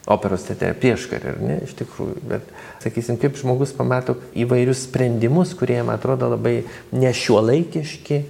operos 0.08 0.46
teatre 0.48 0.72
prieškarį, 0.80 1.32
ar 1.34 1.40
ne, 1.44 1.60
iš 1.68 1.76
tikrųjų. 1.82 2.18
Bet, 2.32 2.52
sakysim, 2.84 3.20
kaip 3.20 3.36
žmogus 3.40 3.74
pamato 3.76 4.16
įvairius 4.40 4.86
sprendimus, 4.88 5.52
kurie 5.58 5.82
jam 5.82 5.92
atrodo 5.92 6.32
labai 6.32 6.62
nešiuolaikiški, 6.96 8.22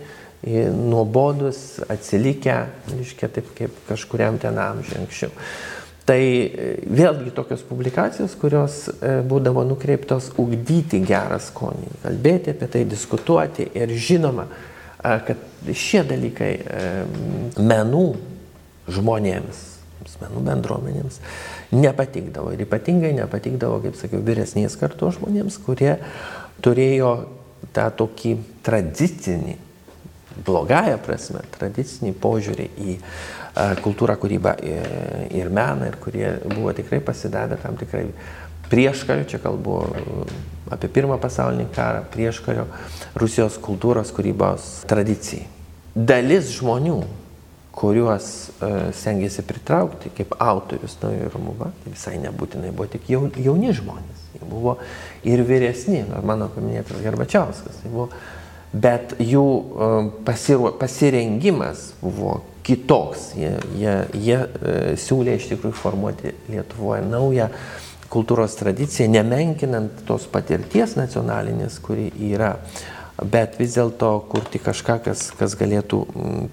nuobodus, 0.74 1.80
atsilikę, 1.90 2.58
reiškia, 2.92 3.30
taip 3.36 3.52
kaip 3.58 3.82
kažkuriam 3.90 4.40
ten 4.42 4.58
amžiui 4.62 5.02
anksčiau. 5.02 5.34
Tai 6.08 6.20
e, 6.20 6.70
vėlgi 6.88 7.34
tokios 7.36 7.66
publikacijos, 7.68 8.36
kurios 8.40 8.86
e, 8.94 9.18
būdavo 9.28 9.66
nukreiptos 9.68 10.32
ugdyti 10.40 11.02
gerą 11.06 11.40
skonį, 11.44 11.92
kalbėti 12.06 12.56
apie 12.56 12.72
tai, 12.74 12.86
diskutuoti 12.88 13.68
ir 13.76 13.92
žinoma, 13.92 14.48
kad 14.98 15.40
šie 15.78 16.02
dalykai 16.10 16.52
menų 17.62 18.06
žmonėms, 18.92 19.60
menų 20.22 20.42
bendruomenėms 20.48 21.20
nepatikdavo. 21.76 22.54
Ir 22.56 22.64
ypatingai 22.66 23.14
nepatikdavo, 23.20 23.80
kaip 23.86 23.98
sakiau, 24.00 24.24
vyresnės 24.26 24.78
kartos 24.80 25.20
žmonėms, 25.20 25.60
kurie 25.64 25.98
turėjo 26.66 27.14
tą 27.76 27.88
tokį 28.02 28.34
tradicinį 28.66 29.58
blogąją 30.46 30.98
prasme, 31.06 31.42
tradicinį 31.58 32.14
požiūrį 32.22 32.68
į 32.78 32.98
kultūrą, 33.82 34.18
kūrybą 34.22 34.54
ir 35.34 35.50
meną, 35.50 35.88
ir 35.90 35.98
kurie 36.02 36.28
buvo 36.46 36.74
tikrai 36.78 37.00
pasidavę 37.02 37.58
tam 37.62 37.78
tikrai 37.80 38.06
prieškario, 38.70 39.26
čia 39.30 39.40
kalbu 39.42 39.80
apie 40.74 40.90
Pirmą 40.92 41.18
pasaulinį 41.22 41.70
karą, 41.76 42.04
prieškario 42.14 42.68
Rusijos 43.18 43.56
kultūros 43.64 44.12
kūrybos 44.16 44.68
tradicijai. 44.90 45.48
Dalis 45.96 46.52
žmonių, 46.58 47.00
kuriuos 47.78 48.28
uh, 48.50 48.90
stengiasi 48.94 49.46
pritraukti 49.46 50.12
kaip 50.18 50.36
autorius 50.42 50.98
naujojo 51.02 51.30
Romuva, 51.34 51.72
tai 51.84 51.94
visai 51.94 52.18
nebūtinai 52.22 52.74
buvo 52.74 52.90
tik 52.90 53.08
jauni 53.10 53.74
žmonės. 53.74 54.26
Jie 54.34 54.50
buvo 54.50 54.76
ir 55.26 55.42
vyresni, 55.46 56.04
mano 56.26 56.50
paminėtas 56.54 57.02
Garbačiauskas. 57.06 57.82
Tai 57.84 57.94
buvo 57.94 58.10
bet 58.84 59.16
jų 59.22 59.46
um, 59.46 60.12
pasiru, 60.28 60.72
pasirengimas 60.80 61.92
buvo 62.02 62.42
kitoks. 62.68 63.32
Jie, 63.40 63.54
jie, 63.80 63.96
jie 64.20 64.38
e, 64.38 64.76
siūlė 65.00 65.38
iš 65.38 65.48
tikrųjų 65.54 65.78
formuoti 65.78 66.34
Lietuvoje 66.52 67.06
naują 67.08 67.48
kultūros 68.12 68.56
tradiciją, 68.60 69.08
nemenkinant 69.12 70.04
tos 70.08 70.28
patirties 70.32 70.96
nacionalinės, 71.00 71.80
kuri 71.84 72.08
yra, 72.30 72.54
bet 73.24 73.58
vis 73.60 73.76
dėlto 73.76 74.14
kurti 74.32 74.62
kažką, 74.64 75.00
kas, 75.08 75.26
kas 75.36 75.56
galėtų 75.60 76.04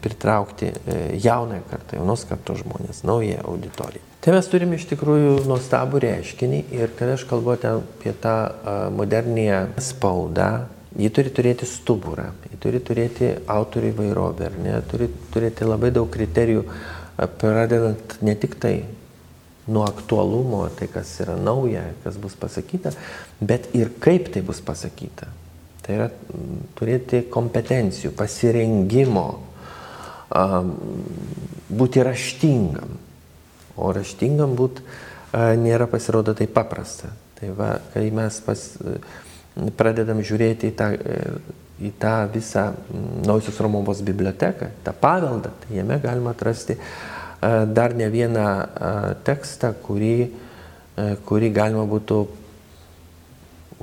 pritraukti 0.02 0.70
e, 0.70 0.98
jaunąją 1.22 1.66
kartą, 1.70 1.98
jaunos 1.98 2.26
kartos 2.30 2.62
žmonės, 2.62 3.02
naują 3.06 3.42
auditoriją. 3.42 4.02
Tai 4.24 4.32
mes 4.32 4.46
turime 4.48 4.78
iš 4.78 4.86
tikrųjų 4.88 5.42
nuostabų 5.44 6.00
reiškinį 6.00 6.62
ir 6.72 6.94
kada 6.96 7.18
aš 7.18 7.26
kalbu 7.28 7.58
apie 7.58 8.14
tą 8.22 8.36
modernėją 8.96 9.58
spaudą, 9.84 10.46
Ji 10.94 11.10
turi 11.10 11.30
turėti 11.34 11.66
stuburą, 11.66 12.28
ji 12.52 12.58
turi 12.62 12.78
turėti 12.78 13.32
autorių 13.50 13.88
įvairovę, 13.90 14.46
ar 14.46 14.58
ne, 14.62 14.74
turi 14.90 15.08
turėti 15.34 15.66
labai 15.66 15.90
daug 15.94 16.06
kriterijų, 16.14 16.62
pradedant 17.40 18.14
ne 18.22 18.34
tik 18.38 18.54
tai 18.62 18.76
nuo 19.66 19.84
aktualumo, 19.88 20.68
tai 20.76 20.86
kas 20.92 21.10
yra 21.24 21.34
nauja, 21.40 21.82
kas 22.04 22.18
bus 22.20 22.36
pasakyta, 22.38 22.92
bet 23.40 23.70
ir 23.74 23.90
kaip 24.02 24.30
tai 24.34 24.44
bus 24.46 24.60
pasakyta. 24.62 25.30
Tai 25.84 25.96
yra 25.98 26.06
turėti 26.78 27.24
kompetencijų, 27.32 28.14
pasirengimo, 28.16 29.26
būti 31.68 32.04
raštingam. 32.06 32.94
O 33.74 33.90
raštingam 33.92 34.54
būti 34.56 34.84
nėra 35.60 35.88
pasirodo 35.90 36.34
taip 36.38 36.54
paprasta. 36.54 37.10
Tai 37.34 37.50
va, 37.58 37.74
kai 37.92 38.06
mes 38.14 38.38
pas, 38.46 38.62
pradedam 39.78 40.22
žiūrėti 40.24 40.70
į 40.70 40.76
tą, 40.78 40.88
į 41.84 41.90
tą 42.00 42.14
visą 42.34 42.68
Nausios 43.26 43.60
Romovos 43.62 44.02
biblioteką, 44.06 44.70
tą 44.86 44.94
paveldą, 45.00 45.52
tai 45.62 45.78
jame 45.80 45.98
galima 46.02 46.34
atrasti 46.34 46.78
dar 47.76 47.92
ne 47.94 48.08
vieną 48.08 48.46
tekstą, 49.26 49.74
kurį, 49.84 50.16
kurį 51.28 51.50
galima 51.52 51.84
būtų 51.88 52.20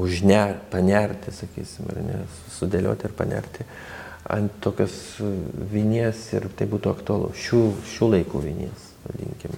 užner, 0.02 0.56
panerti, 0.72 1.34
sakysim, 1.36 1.90
ir 1.94 2.04
ne, 2.08 2.22
sudėlioti 2.58 3.06
ir 3.06 3.14
panerti 3.16 3.68
ant 4.32 4.54
tokios 4.62 4.94
vinies 5.72 6.20
ir 6.36 6.48
tai 6.58 6.68
būtų 6.70 6.92
aktualu 6.94 7.32
šių, 7.38 7.62
šių 7.94 8.10
laikų 8.16 8.42
vinies, 8.44 8.88
vadinkim. 9.08 9.56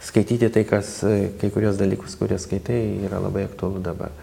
Skaityti 0.00 0.48
tai, 0.52 0.62
kas, 0.64 0.92
kai 1.40 1.50
kurios 1.52 1.76
dalykus, 1.80 2.14
kurie 2.16 2.38
skaitai, 2.40 2.80
yra 3.04 3.20
labai 3.20 3.44
aktualu 3.48 3.82
dabar. 3.84 4.14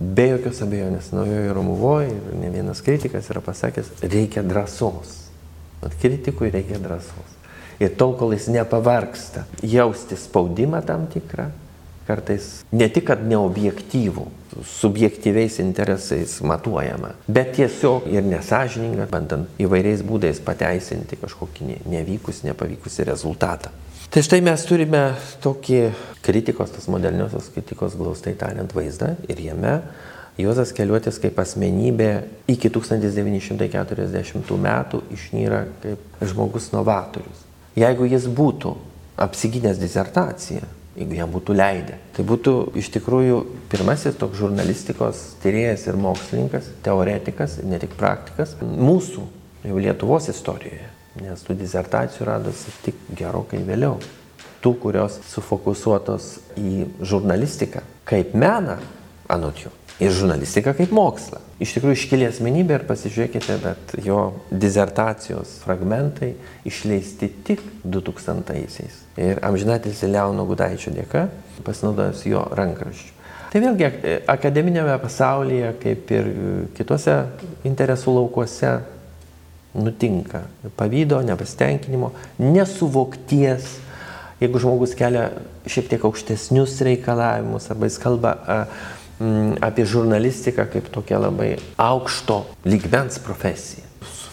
Be 0.00 0.26
jokios 0.34 0.58
abejonės, 0.60 1.08
naujojo 1.16 1.54
Romuvoje 1.56 2.10
ir 2.12 2.34
ne 2.36 2.50
vienas 2.52 2.82
kritikas 2.84 3.30
yra 3.32 3.40
pasakęs, 3.44 3.94
reikia 4.04 4.42
drąsos. 4.44 5.22
At 5.84 5.94
kritikui 6.02 6.50
reikia 6.52 6.80
drąsos. 6.82 7.32
Ir 7.80 7.94
tol, 7.96 8.12
kol 8.16 8.34
jis 8.36 8.50
nepavarksta 8.52 9.46
jausti 9.64 10.16
spaudimą 10.20 10.82
tam 10.84 11.06
tikrą, 11.12 11.48
kartais 12.06 12.50
ne 12.72 12.88
tik, 12.92 13.08
kad 13.08 13.24
neobjektyvų, 13.28 14.26
subjektyviais 14.76 15.58
interesais 15.64 16.38
matuojama, 16.44 17.14
bet 17.28 17.56
tiesiog 17.58 18.06
ir 18.12 18.24
nesažininga, 18.24 19.08
bandant 19.10 19.60
įvairiais 19.60 20.04
būdais 20.06 20.40
pateisinti 20.44 21.18
kažkokį 21.20 21.82
nevykus, 21.88 22.44
nepavykusi 22.46 23.08
rezultatą. 23.08 23.72
Tai 24.12 24.22
štai 24.22 24.38
mes 24.44 24.62
turime 24.64 25.02
tokį 25.44 25.80
kritikos, 26.26 26.72
tas 26.74 26.88
moderniosios 26.90 27.48
kritikos 27.54 27.96
glaustai 27.98 28.34
tariant 28.38 28.72
vaizdą 28.74 29.14
ir 29.30 29.40
jame 29.46 29.78
Juozas 30.36 30.74
Keliuotis 30.76 31.16
kaip 31.22 31.38
asmenybė 31.40 32.10
iki 32.52 32.68
1940 32.68 34.58
metų 34.66 35.00
išnyra 35.16 35.62
kaip 35.80 36.18
žmogus 36.20 36.68
novatorius. 36.74 37.46
Jeigu 37.76 38.08
jis 38.10 38.26
būtų 38.28 38.74
apsigynęs 39.24 39.80
disertaciją, 39.80 40.66
jeigu 40.98 41.16
jam 41.16 41.32
būtų 41.32 41.56
leidę, 41.56 41.96
tai 42.16 42.26
būtų 42.28 42.54
iš 42.76 42.90
tikrųjų 42.98 43.38
pirmasis 43.72 44.18
toks 44.20 44.42
žurnalistikos 44.42 45.22
tyrėjas 45.40 45.86
ir 45.88 45.96
mokslininkas, 46.04 46.68
teoretikas, 46.84 47.56
ne 47.64 47.80
tik 47.80 47.96
praktikas, 47.96 48.58
mūsų 48.60 49.24
jau 49.64 49.80
Lietuvos 49.80 50.28
istorijoje 50.32 50.96
nes 51.22 51.42
tų 51.46 51.56
disertacijų 51.60 52.28
radosi 52.28 52.72
tik 52.84 52.98
gerokai 53.16 53.62
vėliau. 53.64 53.96
Tų, 54.66 54.74
kurios 54.82 55.20
sufokusuotos 55.30 56.36
į 56.58 56.90
žurnalistiką 57.06 57.86
kaip 58.06 58.34
meną, 58.38 58.80
anot 59.30 59.58
jų, 59.62 59.70
ir 60.02 60.12
žurnalistiką 60.14 60.74
kaip 60.76 60.92
mokslą. 60.94 61.40
Iš 61.62 61.72
tikrųjų 61.76 61.96
iškilė 61.96 62.28
asmenybė 62.28 62.76
ir 62.76 62.84
pasižiūrėkite, 62.88 63.56
bet 63.62 63.94
jo 64.04 64.20
dizertacijos 64.50 65.56
fragmentai 65.64 66.34
išleisti 66.68 67.30
tik 67.46 67.62
2000-aisiais. 67.86 68.98
Ir 69.16 69.40
amžinatilsi 69.46 70.10
Leono 70.10 70.44
Gudaičio 70.48 70.92
dėka, 70.94 71.28
pasinaudojus 71.64 72.26
jo 72.28 72.42
rankraščiu. 72.58 73.14
Tai 73.52 73.62
vėlgi 73.62 73.86
akademinėme 74.28 74.98
pasaulyje, 75.00 75.70
kaip 75.80 76.12
ir 76.12 76.28
kitose 76.76 77.14
interesų 77.64 78.18
laukuose, 78.18 78.74
nutinka 79.76 80.42
pavydo, 80.76 81.22
nepasitenkinimo, 81.24 82.12
nesuvokties. 82.42 83.78
Jeigu 84.40 84.60
žmogus 84.60 84.92
kelia 84.98 85.30
šiek 85.64 85.88
tiek 85.88 86.02
aukštesnius 86.04 86.76
reikalavimus 86.84 87.70
arba 87.72 87.88
jis 87.88 87.96
kalba 88.02 88.34
a, 88.36 88.56
m, 89.20 89.54
apie 89.64 89.86
žurnalistiką 89.88 90.66
kaip 90.72 90.90
tokią 90.92 91.22
labai 91.22 91.54
aukšto 91.80 92.42
lygmens 92.68 93.16
profesiją, 93.24 93.86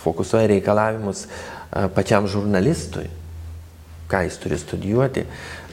fokusuoja 0.03 0.49
reikalavimus 0.51 1.27
a, 1.29 1.87
pačiam 1.95 2.27
žurnalistui, 2.27 3.07
ką 4.11 4.25
jis 4.27 4.41
turi 4.43 4.59
studijuoti, 4.59 5.23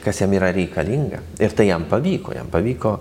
kas 0.01 0.23
jam 0.23 0.31
yra 0.33 0.53
reikalinga. 0.55 1.19
Ir 1.43 1.51
tai 1.57 1.67
jam 1.67 1.83
pavyko, 1.91 2.31
jam 2.37 2.47
pavyko 2.51 2.95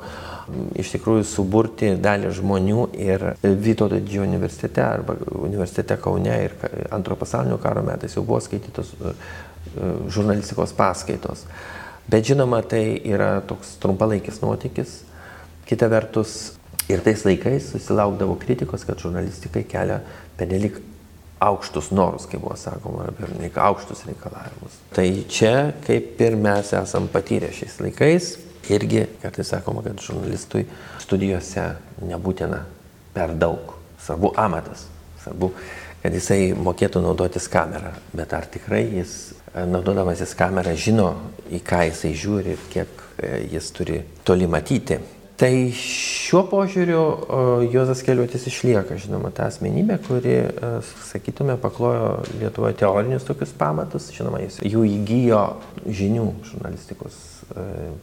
iš 0.83 0.91
tikrųjų 0.97 1.25
suburti 1.31 1.93
dalį 2.03 2.33
žmonių 2.41 2.87
ir 2.99 3.25
Vytauto 3.43 4.01
didžiojo 4.01 4.27
universitete 4.27 4.83
arba 4.83 5.15
universitete 5.39 5.95
Kaune 6.03 6.35
ir 6.45 6.57
antro 6.91 7.15
pasaulinio 7.21 7.61
karo 7.63 7.85
metais 7.87 8.17
jau 8.17 8.25
buvo 8.27 8.41
skaitytos 8.43 8.91
žurnalistikos 10.11 10.73
paskaitos. 10.77 11.45
Bet 12.11 12.27
žinoma, 12.27 12.63
tai 12.67 13.01
yra 13.07 13.37
toks 13.47 13.77
trumpalaikis 13.83 14.41
nuotykis. 14.43 15.01
Kita 15.69 15.87
vertus, 15.91 16.53
ir 16.91 17.03
tais 17.05 17.25
laikais 17.25 17.71
susilaukdavo 17.71 18.35
kritikos, 18.41 18.85
kad 18.85 18.99
žurnalistikai 18.99 19.63
kelia 19.69 20.01
penelik 20.39 20.81
aukštus 21.41 21.91
norus, 21.91 22.27
kaip 22.29 22.43
buvo 22.43 22.57
sakoma, 22.59 23.07
ar 23.07 23.15
pernelik 23.17 23.57
aukštus 23.59 24.05
reikalavimus. 24.09 24.79
Tai 24.97 25.07
čia, 25.31 25.55
kaip 25.87 26.21
ir 26.21 26.37
mes 26.37 26.73
esam 26.77 27.09
patyrę 27.13 27.49
šiais 27.57 27.79
laikais, 27.81 28.31
irgi 28.71 29.07
kartais 29.23 29.53
sakoma, 29.55 29.85
kad 29.87 30.03
žurnalistui 30.05 30.67
studijose 31.01 31.71
nebūtina 32.05 32.65
per 33.15 33.33
daug. 33.41 33.77
Svarbu 34.01 34.35
amatas, 34.41 34.85
svarbu, 35.23 35.53
kad 36.03 36.15
jisai 36.17 36.53
mokėtų 36.57 37.03
naudotis 37.05 37.49
kamerą. 37.53 37.95
Bet 38.17 38.33
ar 38.37 38.49
tikrai 38.53 38.83
jis, 38.99 39.17
e, 39.33 39.40
naudodamasis 39.55 40.35
kamerą, 40.39 40.75
žino, 40.79 41.15
į 41.51 41.63
ką 41.67 41.87
jisai 41.89 42.13
žiūri 42.19 42.55
ir 42.55 42.69
kiek 42.71 43.01
e, 43.19 43.33
jis 43.57 43.71
turi 43.75 44.03
toli 44.27 44.47
matyti. 44.51 45.01
Tai 45.41 45.51
šiuo 45.73 46.43
požiūriu 46.51 47.01
Juozas 47.73 48.03
Keliuotis 48.05 48.45
išlieka, 48.51 48.99
žinoma, 49.01 49.31
ta 49.33 49.47
asmenybė, 49.49 49.97
kuri, 50.05 50.37
e, 50.45 50.71
sakytume, 51.09 51.57
paklojo 51.63 52.21
Lietuvoje 52.43 52.77
teorinius 52.83 53.27
tokius 53.27 53.55
pamatus, 53.57 54.11
žinoma, 54.15 54.43
jis 54.45 54.61
jų 54.61 54.85
įgyjo 55.01 55.43
žinių 55.89 56.29
žurnalistikos 56.53 57.19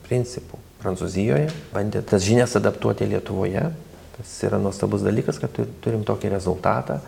principų. 0.04 0.60
Prancūzijoje, 0.82 1.48
bandė 1.72 2.02
tas 2.06 2.26
žinias 2.26 2.58
adaptuoti 2.60 3.08
Lietuvoje. 3.08 3.64
Tas 4.18 4.34
yra 4.44 4.60
nuostabus 4.60 5.06
dalykas, 5.06 5.40
kad 5.40 5.56
turim 5.82 6.04
tokį 6.06 6.34
rezultatą 6.34 7.00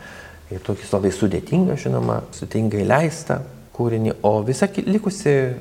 ir 0.53 0.61
tokį 0.63 0.87
labai 0.93 1.11
sudėtingą, 1.13 1.75
žinoma, 1.81 2.21
sutingai 2.37 2.85
leistą 2.85 3.41
kūrinį, 3.79 4.17
o 4.27 4.33
visa 4.43 4.67
likusi 4.83 5.31
e, 5.31 5.53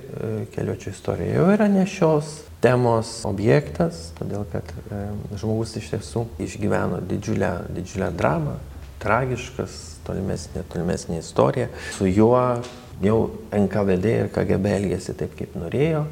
keliuočio 0.55 0.93
istorija 0.93 1.39
jau 1.39 1.47
yra 1.55 1.69
ne 1.71 1.87
šios 1.87 2.41
temos 2.63 3.21
objektas, 3.29 4.09
todėl 4.19 4.47
kad 4.51 4.73
e, 4.91 5.03
žmogus 5.39 5.77
iš 5.79 5.93
tiesų 5.93 6.25
išgyveno 6.43 6.99
didžiulę, 7.07 7.53
didžiulę 7.77 8.11
dramą, 8.19 8.57
tragiškas, 9.03 9.79
tolimesnė, 10.09 10.65
tolimesnė 10.73 11.21
istorija. 11.23 11.69
Su 11.95 12.09
juo 12.11 12.43
jau 13.05 13.19
NKVD 13.55 14.15
ir 14.25 14.33
KGB 14.35 14.75
elgėsi 14.81 15.15
taip, 15.19 15.37
kaip 15.39 15.55
norėjo, 15.59 16.03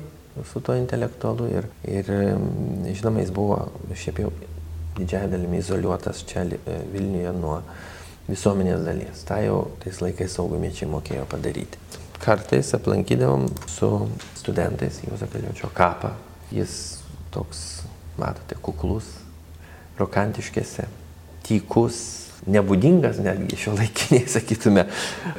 su 0.46 0.62
to 0.62 0.76
intelektualu 0.78 1.48
ir, 1.50 1.66
ir 1.88 2.12
žinoma, 2.92 3.24
jis 3.24 3.32
buvo 3.34 3.64
šiaip 3.96 4.22
jau 4.22 4.30
didžiąją 4.96 5.30
dalimi 5.32 5.58
izoliuotas 5.58 6.22
čia 6.28 6.46
e, 6.46 6.80
Vilniuje 6.92 7.32
nuo 7.36 7.60
visuomenės 8.30 8.84
dalies. 8.86 9.22
Ta 9.28 9.40
jau 9.44 9.62
tais 9.82 10.00
laikais 10.02 10.36
saugumiečiai 10.36 10.90
mokėjo 10.90 11.26
padaryti. 11.30 11.80
Kartais 12.22 12.72
aplankydavom 12.76 13.46
su 13.70 13.90
studentais 14.38 15.02
Juozo 15.04 15.28
Kaliočio 15.30 15.70
kapą. 15.76 16.14
Jis 16.54 17.02
toks, 17.34 17.82
matote, 18.18 18.56
kuklus, 18.62 19.08
rokantiškėse, 19.98 20.86
tykus, 21.46 21.98
nebūdingas 22.50 23.20
netgi 23.22 23.58
šio 23.60 23.74
laikiniai, 23.76 24.26
sakytume, 24.36 24.86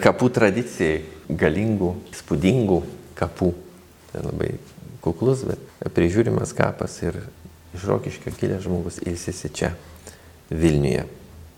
kapų 0.03 0.31
tradicijai, 0.35 1.01
galingų, 1.29 1.93
spūdingų 2.21 2.81
kapų. 3.17 3.53
Tai 4.11 4.23
labai 4.23 4.53
kuklus, 5.03 5.43
bet 5.47 5.91
prižiūrimas 5.95 6.53
kapas 6.57 7.01
ir 7.03 7.19
iš 7.75 7.87
Rokiškio 7.87 8.33
kilęs 8.37 8.65
žmogus 8.65 9.01
ilsisi 9.03 9.51
čia, 9.53 9.73
Vilniuje. 10.47 11.01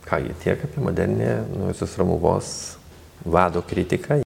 Kągi 0.09 0.33
tiek 0.43 0.63
apie 0.63 0.81
modernę 0.81 1.43
Nuosios 1.57 1.97
Ramuvos 1.97 2.75
vado 3.25 3.61
kritiką. 3.61 4.21